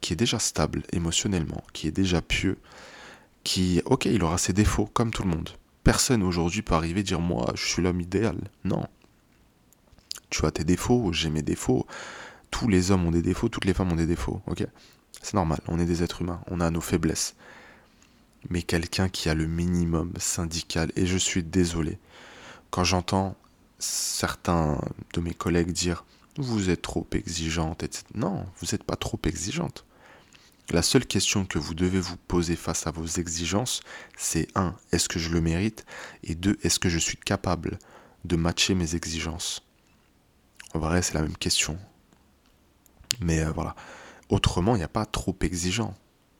qui 0.00 0.12
est 0.12 0.16
déjà 0.16 0.38
stable 0.38 0.82
émotionnellement, 0.92 1.62
qui 1.72 1.88
est 1.88 1.92
déjà 1.92 2.22
pieux, 2.22 2.58
qui, 3.44 3.82
ok, 3.84 4.06
il 4.06 4.22
aura 4.22 4.38
ses 4.38 4.52
défauts, 4.52 4.86
comme 4.86 5.10
tout 5.10 5.22
le 5.22 5.30
monde. 5.30 5.50
Personne 5.84 6.22
aujourd'hui 6.22 6.62
peut 6.62 6.74
arriver 6.74 7.00
et 7.00 7.04
dire 7.04 7.20
moi, 7.20 7.52
je 7.54 7.66
suis 7.66 7.82
l'homme 7.82 8.00
idéal. 8.00 8.38
Non, 8.64 8.86
tu 10.30 10.44
as 10.44 10.50
tes 10.50 10.64
défauts, 10.64 11.12
j'ai 11.12 11.30
mes 11.30 11.42
défauts. 11.42 11.86
Tous 12.50 12.68
les 12.68 12.90
hommes 12.90 13.06
ont 13.06 13.10
des 13.10 13.22
défauts, 13.22 13.48
toutes 13.48 13.64
les 13.64 13.74
femmes 13.74 13.92
ont 13.92 13.96
des 13.96 14.06
défauts, 14.06 14.40
ok? 14.46 14.66
C'est 15.22 15.34
normal, 15.34 15.60
on 15.66 15.78
est 15.78 15.84
des 15.84 16.02
êtres 16.02 16.22
humains, 16.22 16.40
on 16.48 16.60
a 16.60 16.70
nos 16.70 16.80
faiblesses. 16.80 17.34
Mais 18.50 18.62
quelqu'un 18.62 19.08
qui 19.08 19.28
a 19.28 19.34
le 19.34 19.46
minimum 19.46 20.12
syndical, 20.16 20.92
et 20.96 21.06
je 21.06 21.16
suis 21.16 21.42
désolé, 21.42 21.98
quand 22.70 22.84
j'entends 22.84 23.36
certains 23.78 24.80
de 25.14 25.20
mes 25.20 25.34
collègues 25.34 25.72
dire 25.72 26.04
vous 26.36 26.70
êtes 26.70 26.82
trop 26.82 27.06
exigeante, 27.12 27.82
etc. 27.82 28.04
Non, 28.14 28.46
vous 28.58 28.68
n'êtes 28.70 28.84
pas 28.84 28.96
trop 28.96 29.18
exigeante. 29.24 29.84
La 30.70 30.82
seule 30.82 31.06
question 31.06 31.46
que 31.46 31.58
vous 31.58 31.74
devez 31.74 31.98
vous 31.98 32.16
poser 32.16 32.54
face 32.54 32.86
à 32.86 32.90
vos 32.90 33.06
exigences, 33.06 33.80
c'est 34.16 34.48
1. 34.54 34.74
Est-ce 34.92 35.08
que 35.08 35.18
je 35.18 35.30
le 35.30 35.40
mérite? 35.40 35.86
Et 36.22 36.34
2. 36.34 36.58
Est-ce 36.62 36.78
que 36.78 36.90
je 36.90 36.98
suis 36.98 37.16
capable 37.16 37.78
de 38.24 38.36
matcher 38.36 38.74
mes 38.74 38.94
exigences? 38.94 39.62
En 40.74 40.78
vrai, 40.78 41.00
c'est 41.00 41.14
la 41.14 41.22
même 41.22 41.36
question. 41.36 41.78
Mais 43.20 43.40
euh, 43.40 43.50
voilà. 43.50 43.74
Autrement, 44.28 44.76
il 44.76 44.78
n'y 44.78 44.84
a 44.84 44.88
pas 44.88 45.06
trop 45.06 45.36
exigeant. 45.40 45.94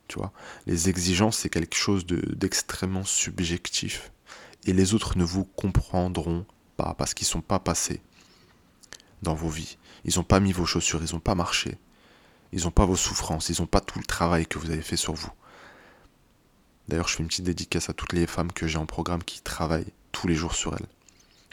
Tu 0.09 0.19
vois 0.19 0.33
Les 0.67 0.91
exigences, 0.91 1.39
c'est 1.39 1.49
quelque 1.49 1.77
chose 1.77 2.05
d'extrêmement 2.07 3.05
subjectif. 3.05 4.13
Et 4.67 4.75
les 4.75 4.93
autres 4.93 5.17
ne 5.17 5.25
vous 5.25 5.45
comprendront 5.45 6.45
pas 6.79 6.95
parce 6.97 7.13
qu'ils 7.13 7.27
ne 7.27 7.33
sont 7.33 7.41
pas 7.43 7.59
passés 7.59 8.01
dans 9.21 9.35
vos 9.35 9.51
vies. 9.51 9.77
Ils 10.05 10.17
n'ont 10.17 10.25
pas 10.25 10.41
mis 10.41 10.53
vos 10.53 10.65
chaussures, 10.65 11.03
ils 11.03 11.13
n'ont 11.13 11.21
pas 11.21 11.35
marché. 11.35 11.77
Ils 12.53 12.65
n'ont 12.65 12.71
pas 12.71 12.87
vos 12.87 12.97
souffrances, 12.97 13.51
ils 13.51 13.61
n'ont 13.61 13.67
pas 13.67 13.81
tout 13.81 13.99
le 13.99 14.05
travail 14.05 14.47
que 14.47 14.59
vous 14.59 14.71
avez 14.71 14.81
fait 14.81 14.97
sur 14.97 15.13
vous. 15.13 15.31
D'ailleurs, 16.87 17.09
je 17.09 17.17
fais 17.17 17.23
une 17.23 17.29
petite 17.29 17.45
dédicace 17.45 17.91
à 17.91 17.93
toutes 17.93 18.15
les 18.15 18.27
femmes 18.27 18.53
que 18.53 18.67
j'ai 18.67 18.79
en 18.79 18.87
programme 18.87 19.23
qui 19.23 19.43
travaillent 19.43 19.93
tous 20.13 20.29
les 20.29 20.35
jours 20.35 20.55
sur 20.55 20.73
elles. 20.75 20.87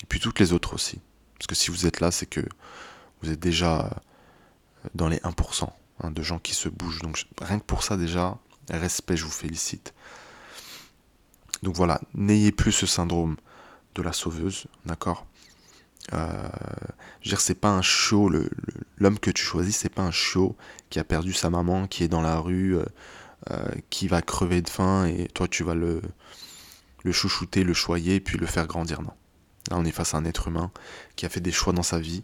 Et 0.03 0.05
puis 0.07 0.21
toutes 0.21 0.39
les 0.39 0.53
autres 0.53 0.75
aussi. 0.75 1.01
Parce 1.37 1.47
que 1.47 1.55
si 1.55 1.71
vous 1.71 1.85
êtes 1.85 1.99
là, 1.99 2.11
c'est 2.11 2.27
que 2.27 2.41
vous 3.21 3.31
êtes 3.31 3.39
déjà 3.39 3.87
euh, 3.87 3.89
dans 4.93 5.09
les 5.09 5.17
1% 5.17 5.69
hein, 6.01 6.11
de 6.11 6.21
gens 6.21 6.39
qui 6.39 6.53
se 6.53 6.69
bougent. 6.69 7.01
Donc 7.01 7.25
rien 7.41 7.59
que 7.59 7.65
pour 7.65 7.83
ça 7.83 7.97
déjà, 7.97 8.37
respect, 8.69 9.17
je 9.17 9.25
vous 9.25 9.31
félicite. 9.31 9.93
Donc 11.63 11.75
voilà, 11.75 11.99
n'ayez 12.13 12.51
plus 12.51 12.71
ce 12.71 12.85
syndrome 12.85 13.35
de 13.95 14.01
la 14.01 14.13
sauveuse, 14.13 14.65
d'accord? 14.85 15.25
Euh, 16.13 16.47
dire, 17.23 17.41
c'est 17.41 17.55
pas 17.55 17.71
un 17.71 17.81
chiot, 17.81 18.29
l'homme 18.97 19.19
que 19.19 19.31
tu 19.31 19.43
choisis, 19.43 19.75
c'est 19.77 19.89
pas 19.89 20.03
un 20.03 20.11
chiot 20.11 20.55
qui 20.89 20.99
a 20.99 21.03
perdu 21.03 21.33
sa 21.33 21.49
maman, 21.49 21.87
qui 21.87 22.03
est 22.03 22.07
dans 22.07 22.21
la 22.21 22.37
rue, 22.37 22.77
euh, 22.77 22.85
euh, 23.49 23.65
qui 23.89 24.07
va 24.07 24.21
crever 24.21 24.61
de 24.61 24.69
faim 24.69 25.05
et 25.05 25.27
toi 25.33 25.47
tu 25.47 25.63
vas 25.63 25.75
le, 25.75 26.01
le 27.03 27.11
chouchouter, 27.11 27.63
le 27.63 27.73
choyer, 27.73 28.19
puis 28.19 28.37
le 28.37 28.45
faire 28.45 28.67
grandir. 28.67 29.01
Non? 29.01 29.13
Là, 29.71 29.77
on 29.77 29.85
est 29.85 29.91
face 29.91 30.13
à 30.13 30.17
un 30.17 30.25
être 30.25 30.47
humain 30.47 30.71
qui 31.15 31.25
a 31.25 31.29
fait 31.29 31.41
des 31.41 31.51
choix 31.51 31.73
dans 31.73 31.83
sa 31.83 31.99
vie, 31.99 32.23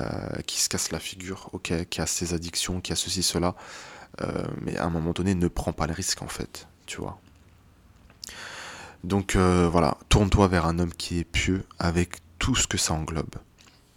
euh, 0.00 0.40
qui 0.46 0.60
se 0.60 0.68
casse 0.70 0.90
la 0.92 1.00
figure, 1.00 1.50
qui 1.62 2.00
a 2.00 2.06
ses 2.06 2.32
addictions, 2.32 2.80
qui 2.80 2.92
a 2.92 2.96
ceci, 2.96 3.22
cela, 3.22 3.54
mais 4.60 4.76
à 4.76 4.84
un 4.84 4.90
moment 4.90 5.12
donné 5.12 5.34
ne 5.34 5.48
prend 5.48 5.72
pas 5.72 5.86
le 5.86 5.94
risque 5.94 6.22
en 6.22 6.28
fait, 6.28 6.68
tu 6.86 6.98
vois. 6.98 7.18
Donc 9.04 9.36
euh, 9.36 9.68
voilà, 9.68 9.96
tourne-toi 10.08 10.48
vers 10.48 10.66
un 10.66 10.78
homme 10.78 10.92
qui 10.92 11.18
est 11.18 11.24
pieux 11.24 11.64
avec 11.78 12.16
tout 12.38 12.54
ce 12.54 12.66
que 12.66 12.78
ça 12.78 12.94
englobe. 12.94 13.34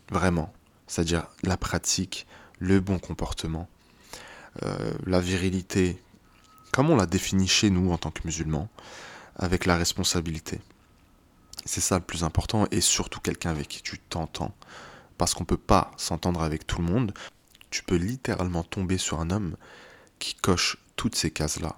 Vraiment. 0.09 0.53
C'est-à-dire 0.87 1.25
la 1.43 1.57
pratique, 1.57 2.27
le 2.59 2.79
bon 2.79 2.99
comportement, 2.99 3.67
euh, 4.63 4.93
la 5.05 5.19
virilité, 5.19 6.01
comme 6.71 6.89
on 6.89 6.95
l'a 6.95 7.05
défini 7.05 7.47
chez 7.47 7.69
nous 7.69 7.91
en 7.91 7.97
tant 7.97 8.11
que 8.11 8.21
musulmans, 8.25 8.69
avec 9.35 9.65
la 9.65 9.75
responsabilité. 9.75 10.61
C'est 11.65 11.81
ça 11.81 11.97
le 11.97 12.03
plus 12.03 12.23
important 12.23 12.67
et 12.71 12.81
surtout 12.81 13.19
quelqu'un 13.19 13.51
avec 13.51 13.67
qui 13.67 13.81
tu 13.81 13.97
t'entends. 13.97 14.53
Parce 15.17 15.33
qu'on 15.33 15.43
ne 15.43 15.47
peut 15.47 15.57
pas 15.57 15.91
s'entendre 15.97 16.41
avec 16.41 16.67
tout 16.67 16.81
le 16.81 16.87
monde. 16.87 17.13
Tu 17.69 17.83
peux 17.83 17.95
littéralement 17.95 18.63
tomber 18.63 18.97
sur 18.97 19.19
un 19.19 19.29
homme 19.29 19.55
qui 20.19 20.35
coche 20.35 20.77
toutes 20.95 21.15
ces 21.15 21.31
cases-là. 21.31 21.77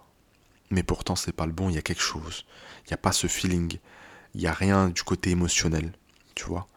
Mais 0.70 0.84
pourtant, 0.84 1.16
c'est 1.16 1.32
pas 1.32 1.46
le 1.46 1.52
bon, 1.52 1.70
il 1.70 1.76
y 1.76 1.78
a 1.78 1.82
quelque 1.82 2.02
chose. 2.02 2.46
Il 2.86 2.90
n'y 2.90 2.94
a 2.94 2.98
pas 2.98 3.12
ce 3.12 3.28
feeling. 3.28 3.78
Il 4.34 4.42
n'y 4.42 4.48
a 4.48 4.54
rien 4.54 4.90
du 4.90 5.04
côté 5.04 5.32
émotionnel. 5.32 5.92
Tu 6.34 6.46
vois 6.46 6.68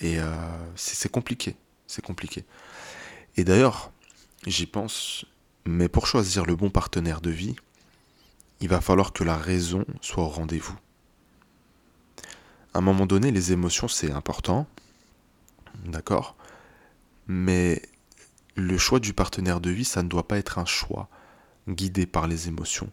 Et 0.00 0.18
euh, 0.18 0.34
c'est 0.74 1.10
compliqué. 1.10 1.56
C'est 1.86 2.02
compliqué. 2.02 2.44
Et 3.36 3.44
d'ailleurs, 3.44 3.92
j'y 4.46 4.66
pense, 4.66 5.26
mais 5.64 5.88
pour 5.88 6.06
choisir 6.06 6.46
le 6.46 6.56
bon 6.56 6.70
partenaire 6.70 7.20
de 7.20 7.30
vie, 7.30 7.56
il 8.60 8.68
va 8.68 8.80
falloir 8.80 9.12
que 9.12 9.24
la 9.24 9.36
raison 9.36 9.84
soit 10.00 10.24
au 10.24 10.28
rendez-vous. 10.28 10.76
À 12.72 12.78
un 12.78 12.80
moment 12.80 13.06
donné, 13.06 13.30
les 13.30 13.52
émotions, 13.52 13.88
c'est 13.88 14.10
important, 14.10 14.66
d'accord 15.84 16.36
Mais 17.26 17.82
le 18.54 18.78
choix 18.78 19.00
du 19.00 19.12
partenaire 19.12 19.60
de 19.60 19.70
vie, 19.70 19.84
ça 19.84 20.02
ne 20.02 20.08
doit 20.08 20.26
pas 20.26 20.38
être 20.38 20.58
un 20.58 20.64
choix 20.64 21.08
guidé 21.68 22.06
par 22.06 22.26
les 22.26 22.48
émotions. 22.48 22.90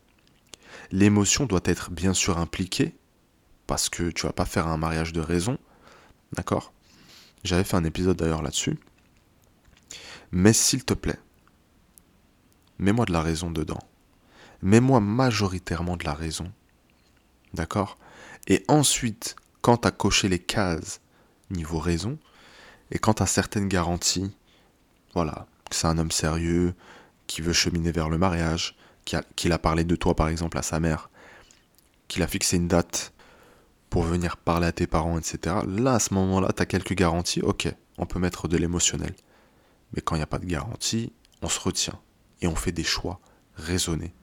L'émotion 0.91 1.45
doit 1.45 1.61
être 1.65 1.91
bien 1.91 2.13
sûr 2.13 2.37
impliquée, 2.37 2.95
parce 3.67 3.89
que 3.89 4.11
tu 4.11 4.25
vas 4.25 4.33
pas 4.33 4.45
faire 4.45 4.67
un 4.67 4.77
mariage 4.77 5.13
de 5.13 5.21
raison, 5.21 5.57
d'accord? 6.33 6.73
J'avais 7.43 7.63
fait 7.63 7.77
un 7.77 7.83
épisode 7.83 8.17
d'ailleurs 8.17 8.41
là-dessus. 8.41 8.77
Mais 10.31 10.53
s'il 10.53 10.83
te 10.85 10.93
plaît, 10.93 11.19
mets-moi 12.79 13.05
de 13.05 13.13
la 13.13 13.21
raison 13.21 13.51
dedans. 13.51 13.79
Mets-moi 14.61 14.99
majoritairement 14.99 15.97
de 15.97 16.05
la 16.05 16.13
raison. 16.13 16.51
D'accord? 17.53 17.97
Et 18.47 18.63
ensuite, 18.67 19.35
quand 19.61 19.77
tu 19.77 19.87
as 19.87 19.91
coché 19.91 20.29
les 20.29 20.39
cases 20.39 21.01
niveau 21.49 21.79
raison, 21.79 22.17
et 22.91 22.99
quand 22.99 23.15
tu 23.15 23.23
as 23.23 23.27
certaines 23.27 23.67
garanties, 23.67 24.35
voilà, 25.13 25.47
que 25.69 25.75
c'est 25.75 25.87
un 25.87 25.97
homme 25.97 26.11
sérieux, 26.11 26.73
qui 27.27 27.41
veut 27.41 27.53
cheminer 27.53 27.91
vers 27.91 28.09
le 28.09 28.17
mariage, 28.17 28.75
qu'il 29.05 29.51
a, 29.51 29.60
parlé 29.60 29.83
de 29.83 29.95
toi 29.95 30.15
par 30.15 30.27
exemple 30.27 30.57
à 30.57 30.62
sa 30.62 30.79
mère, 30.79 31.10
qu'il 32.07 32.24
a 32.24 32.27
fixé 32.27 32.57
une 32.57 32.67
date 32.67 33.13
pour 33.89 34.03
venir 34.03 34.38
parler 34.38 34.67
à 34.67 34.72
tes 34.72 34.88
parents, 34.88 35.19
etc. 35.19 35.57
Là, 35.67 35.95
à 35.95 36.00
ce 36.00 36.13
moment-là, 36.15 36.51
tu 36.55 36.62
as 36.62 36.65
quelques 36.65 36.93
garanties, 36.93 37.41
ok, 37.41 37.67
on 37.98 38.05
peut 38.05 38.19
mettre 38.19 38.48
de 38.48 38.57
l'émotionnel. 38.57 39.13
Mais 39.93 40.01
quand 40.01 40.15
il 40.15 40.19
n'y 40.19 40.24
a 40.24 40.27
pas 40.27 40.39
de 40.39 40.45
garantie, 40.45 41.12
on 41.41 41.50
se 41.50 41.60
retient 41.60 42.00
et 42.41 42.48
on 42.48 42.55
fait 42.55 42.72
des 42.72 42.83
choix 42.83 43.19
raisonnés. 43.55 44.13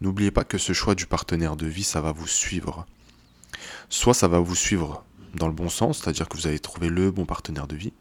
N'oubliez 0.00 0.30
pas 0.30 0.44
que 0.44 0.58
ce 0.58 0.72
choix 0.72 0.94
du 0.94 1.06
partenaire 1.06 1.56
de 1.56 1.66
vie, 1.66 1.84
ça 1.84 2.00
va 2.00 2.12
vous 2.12 2.26
suivre. 2.26 2.86
Soit 3.88 4.14
ça 4.14 4.28
va 4.28 4.38
vous 4.38 4.54
suivre 4.54 5.04
dans 5.34 5.48
le 5.48 5.54
bon 5.54 5.68
sens, 5.68 5.98
c'est-à-dire 5.98 6.28
que 6.28 6.36
vous 6.36 6.46
allez 6.46 6.58
trouver 6.58 6.88
le 6.88 7.10
bon 7.10 7.24
partenaire 7.24 7.66
de 7.66 7.76
vie, 7.76 7.92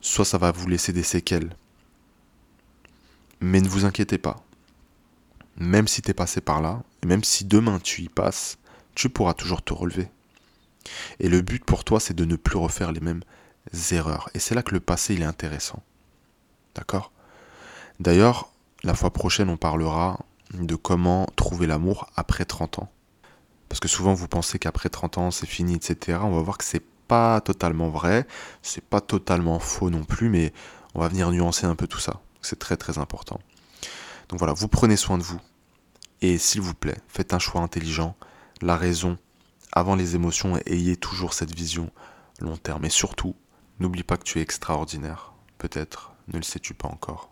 soit 0.00 0.24
ça 0.24 0.38
va 0.38 0.50
vous 0.50 0.66
laisser 0.66 0.92
des 0.92 1.02
séquelles. 1.02 1.54
Mais 3.40 3.60
ne 3.60 3.68
vous 3.68 3.84
inquiétez 3.84 4.18
pas. 4.18 4.42
Même 5.56 5.88
si 5.88 6.02
tu 6.02 6.10
es 6.10 6.14
passé 6.14 6.40
par 6.40 6.60
là, 6.60 6.82
et 7.02 7.06
même 7.06 7.24
si 7.24 7.44
demain 7.44 7.78
tu 7.78 8.02
y 8.02 8.08
passes, 8.08 8.58
tu 8.94 9.08
pourras 9.08 9.34
toujours 9.34 9.62
te 9.62 9.72
relever. 9.72 10.08
Et 11.20 11.28
le 11.28 11.40
but 11.40 11.64
pour 11.64 11.84
toi, 11.84 12.00
c'est 12.00 12.14
de 12.14 12.24
ne 12.24 12.36
plus 12.36 12.56
refaire 12.56 12.92
les 12.92 13.00
mêmes 13.00 13.22
erreurs. 13.90 14.28
Et 14.34 14.38
c'est 14.38 14.54
là 14.54 14.62
que 14.62 14.74
le 14.74 14.80
passé, 14.80 15.14
il 15.14 15.22
est 15.22 15.26
intéressant. 15.26 15.82
D'accord? 16.74 17.12
D'ailleurs, 18.00 18.50
la 18.82 18.94
fois 18.94 19.12
prochaine, 19.12 19.48
on 19.48 19.56
parlera 19.56 20.18
de 20.54 20.74
comment 20.74 21.26
trouver 21.36 21.66
l'amour 21.66 22.10
après 22.16 22.44
30 22.44 22.80
ans. 22.80 22.90
Parce 23.68 23.80
que 23.80 23.88
souvent, 23.88 24.14
vous 24.14 24.28
pensez 24.28 24.58
qu'après 24.58 24.88
30 24.88 25.18
ans, 25.18 25.30
c'est 25.30 25.46
fini, 25.46 25.74
etc. 25.74 26.18
On 26.22 26.32
va 26.32 26.42
voir 26.42 26.58
que 26.58 26.64
c'est 26.64 26.84
pas 27.08 27.40
totalement 27.40 27.88
vrai, 27.88 28.26
c'est 28.62 28.84
pas 28.84 29.00
totalement 29.00 29.58
faux 29.58 29.90
non 29.90 30.04
plus, 30.04 30.28
mais 30.28 30.52
on 30.94 31.00
va 31.00 31.08
venir 31.08 31.30
nuancer 31.30 31.66
un 31.66 31.74
peu 31.74 31.86
tout 31.86 31.98
ça. 31.98 32.20
C'est 32.42 32.58
très 32.58 32.76
très 32.76 32.98
important. 32.98 33.40
Donc 34.32 34.38
voilà, 34.38 34.54
vous 34.54 34.66
prenez 34.66 34.96
soin 34.96 35.18
de 35.18 35.22
vous. 35.22 35.38
Et 36.22 36.38
s'il 36.38 36.62
vous 36.62 36.72
plaît, 36.72 36.96
faites 37.06 37.34
un 37.34 37.38
choix 37.38 37.60
intelligent, 37.60 38.16
la 38.62 38.78
raison, 38.78 39.18
avant 39.72 39.94
les 39.94 40.14
émotions, 40.14 40.56
et 40.56 40.72
ayez 40.72 40.96
toujours 40.96 41.34
cette 41.34 41.54
vision 41.54 41.90
long 42.40 42.56
terme. 42.56 42.86
Et 42.86 42.88
surtout, 42.88 43.36
n'oublie 43.78 44.04
pas 44.04 44.16
que 44.16 44.24
tu 44.24 44.38
es 44.38 44.42
extraordinaire. 44.42 45.34
Peut-être 45.58 46.14
ne 46.28 46.38
le 46.38 46.42
sais-tu 46.44 46.72
pas 46.72 46.88
encore. 46.88 47.31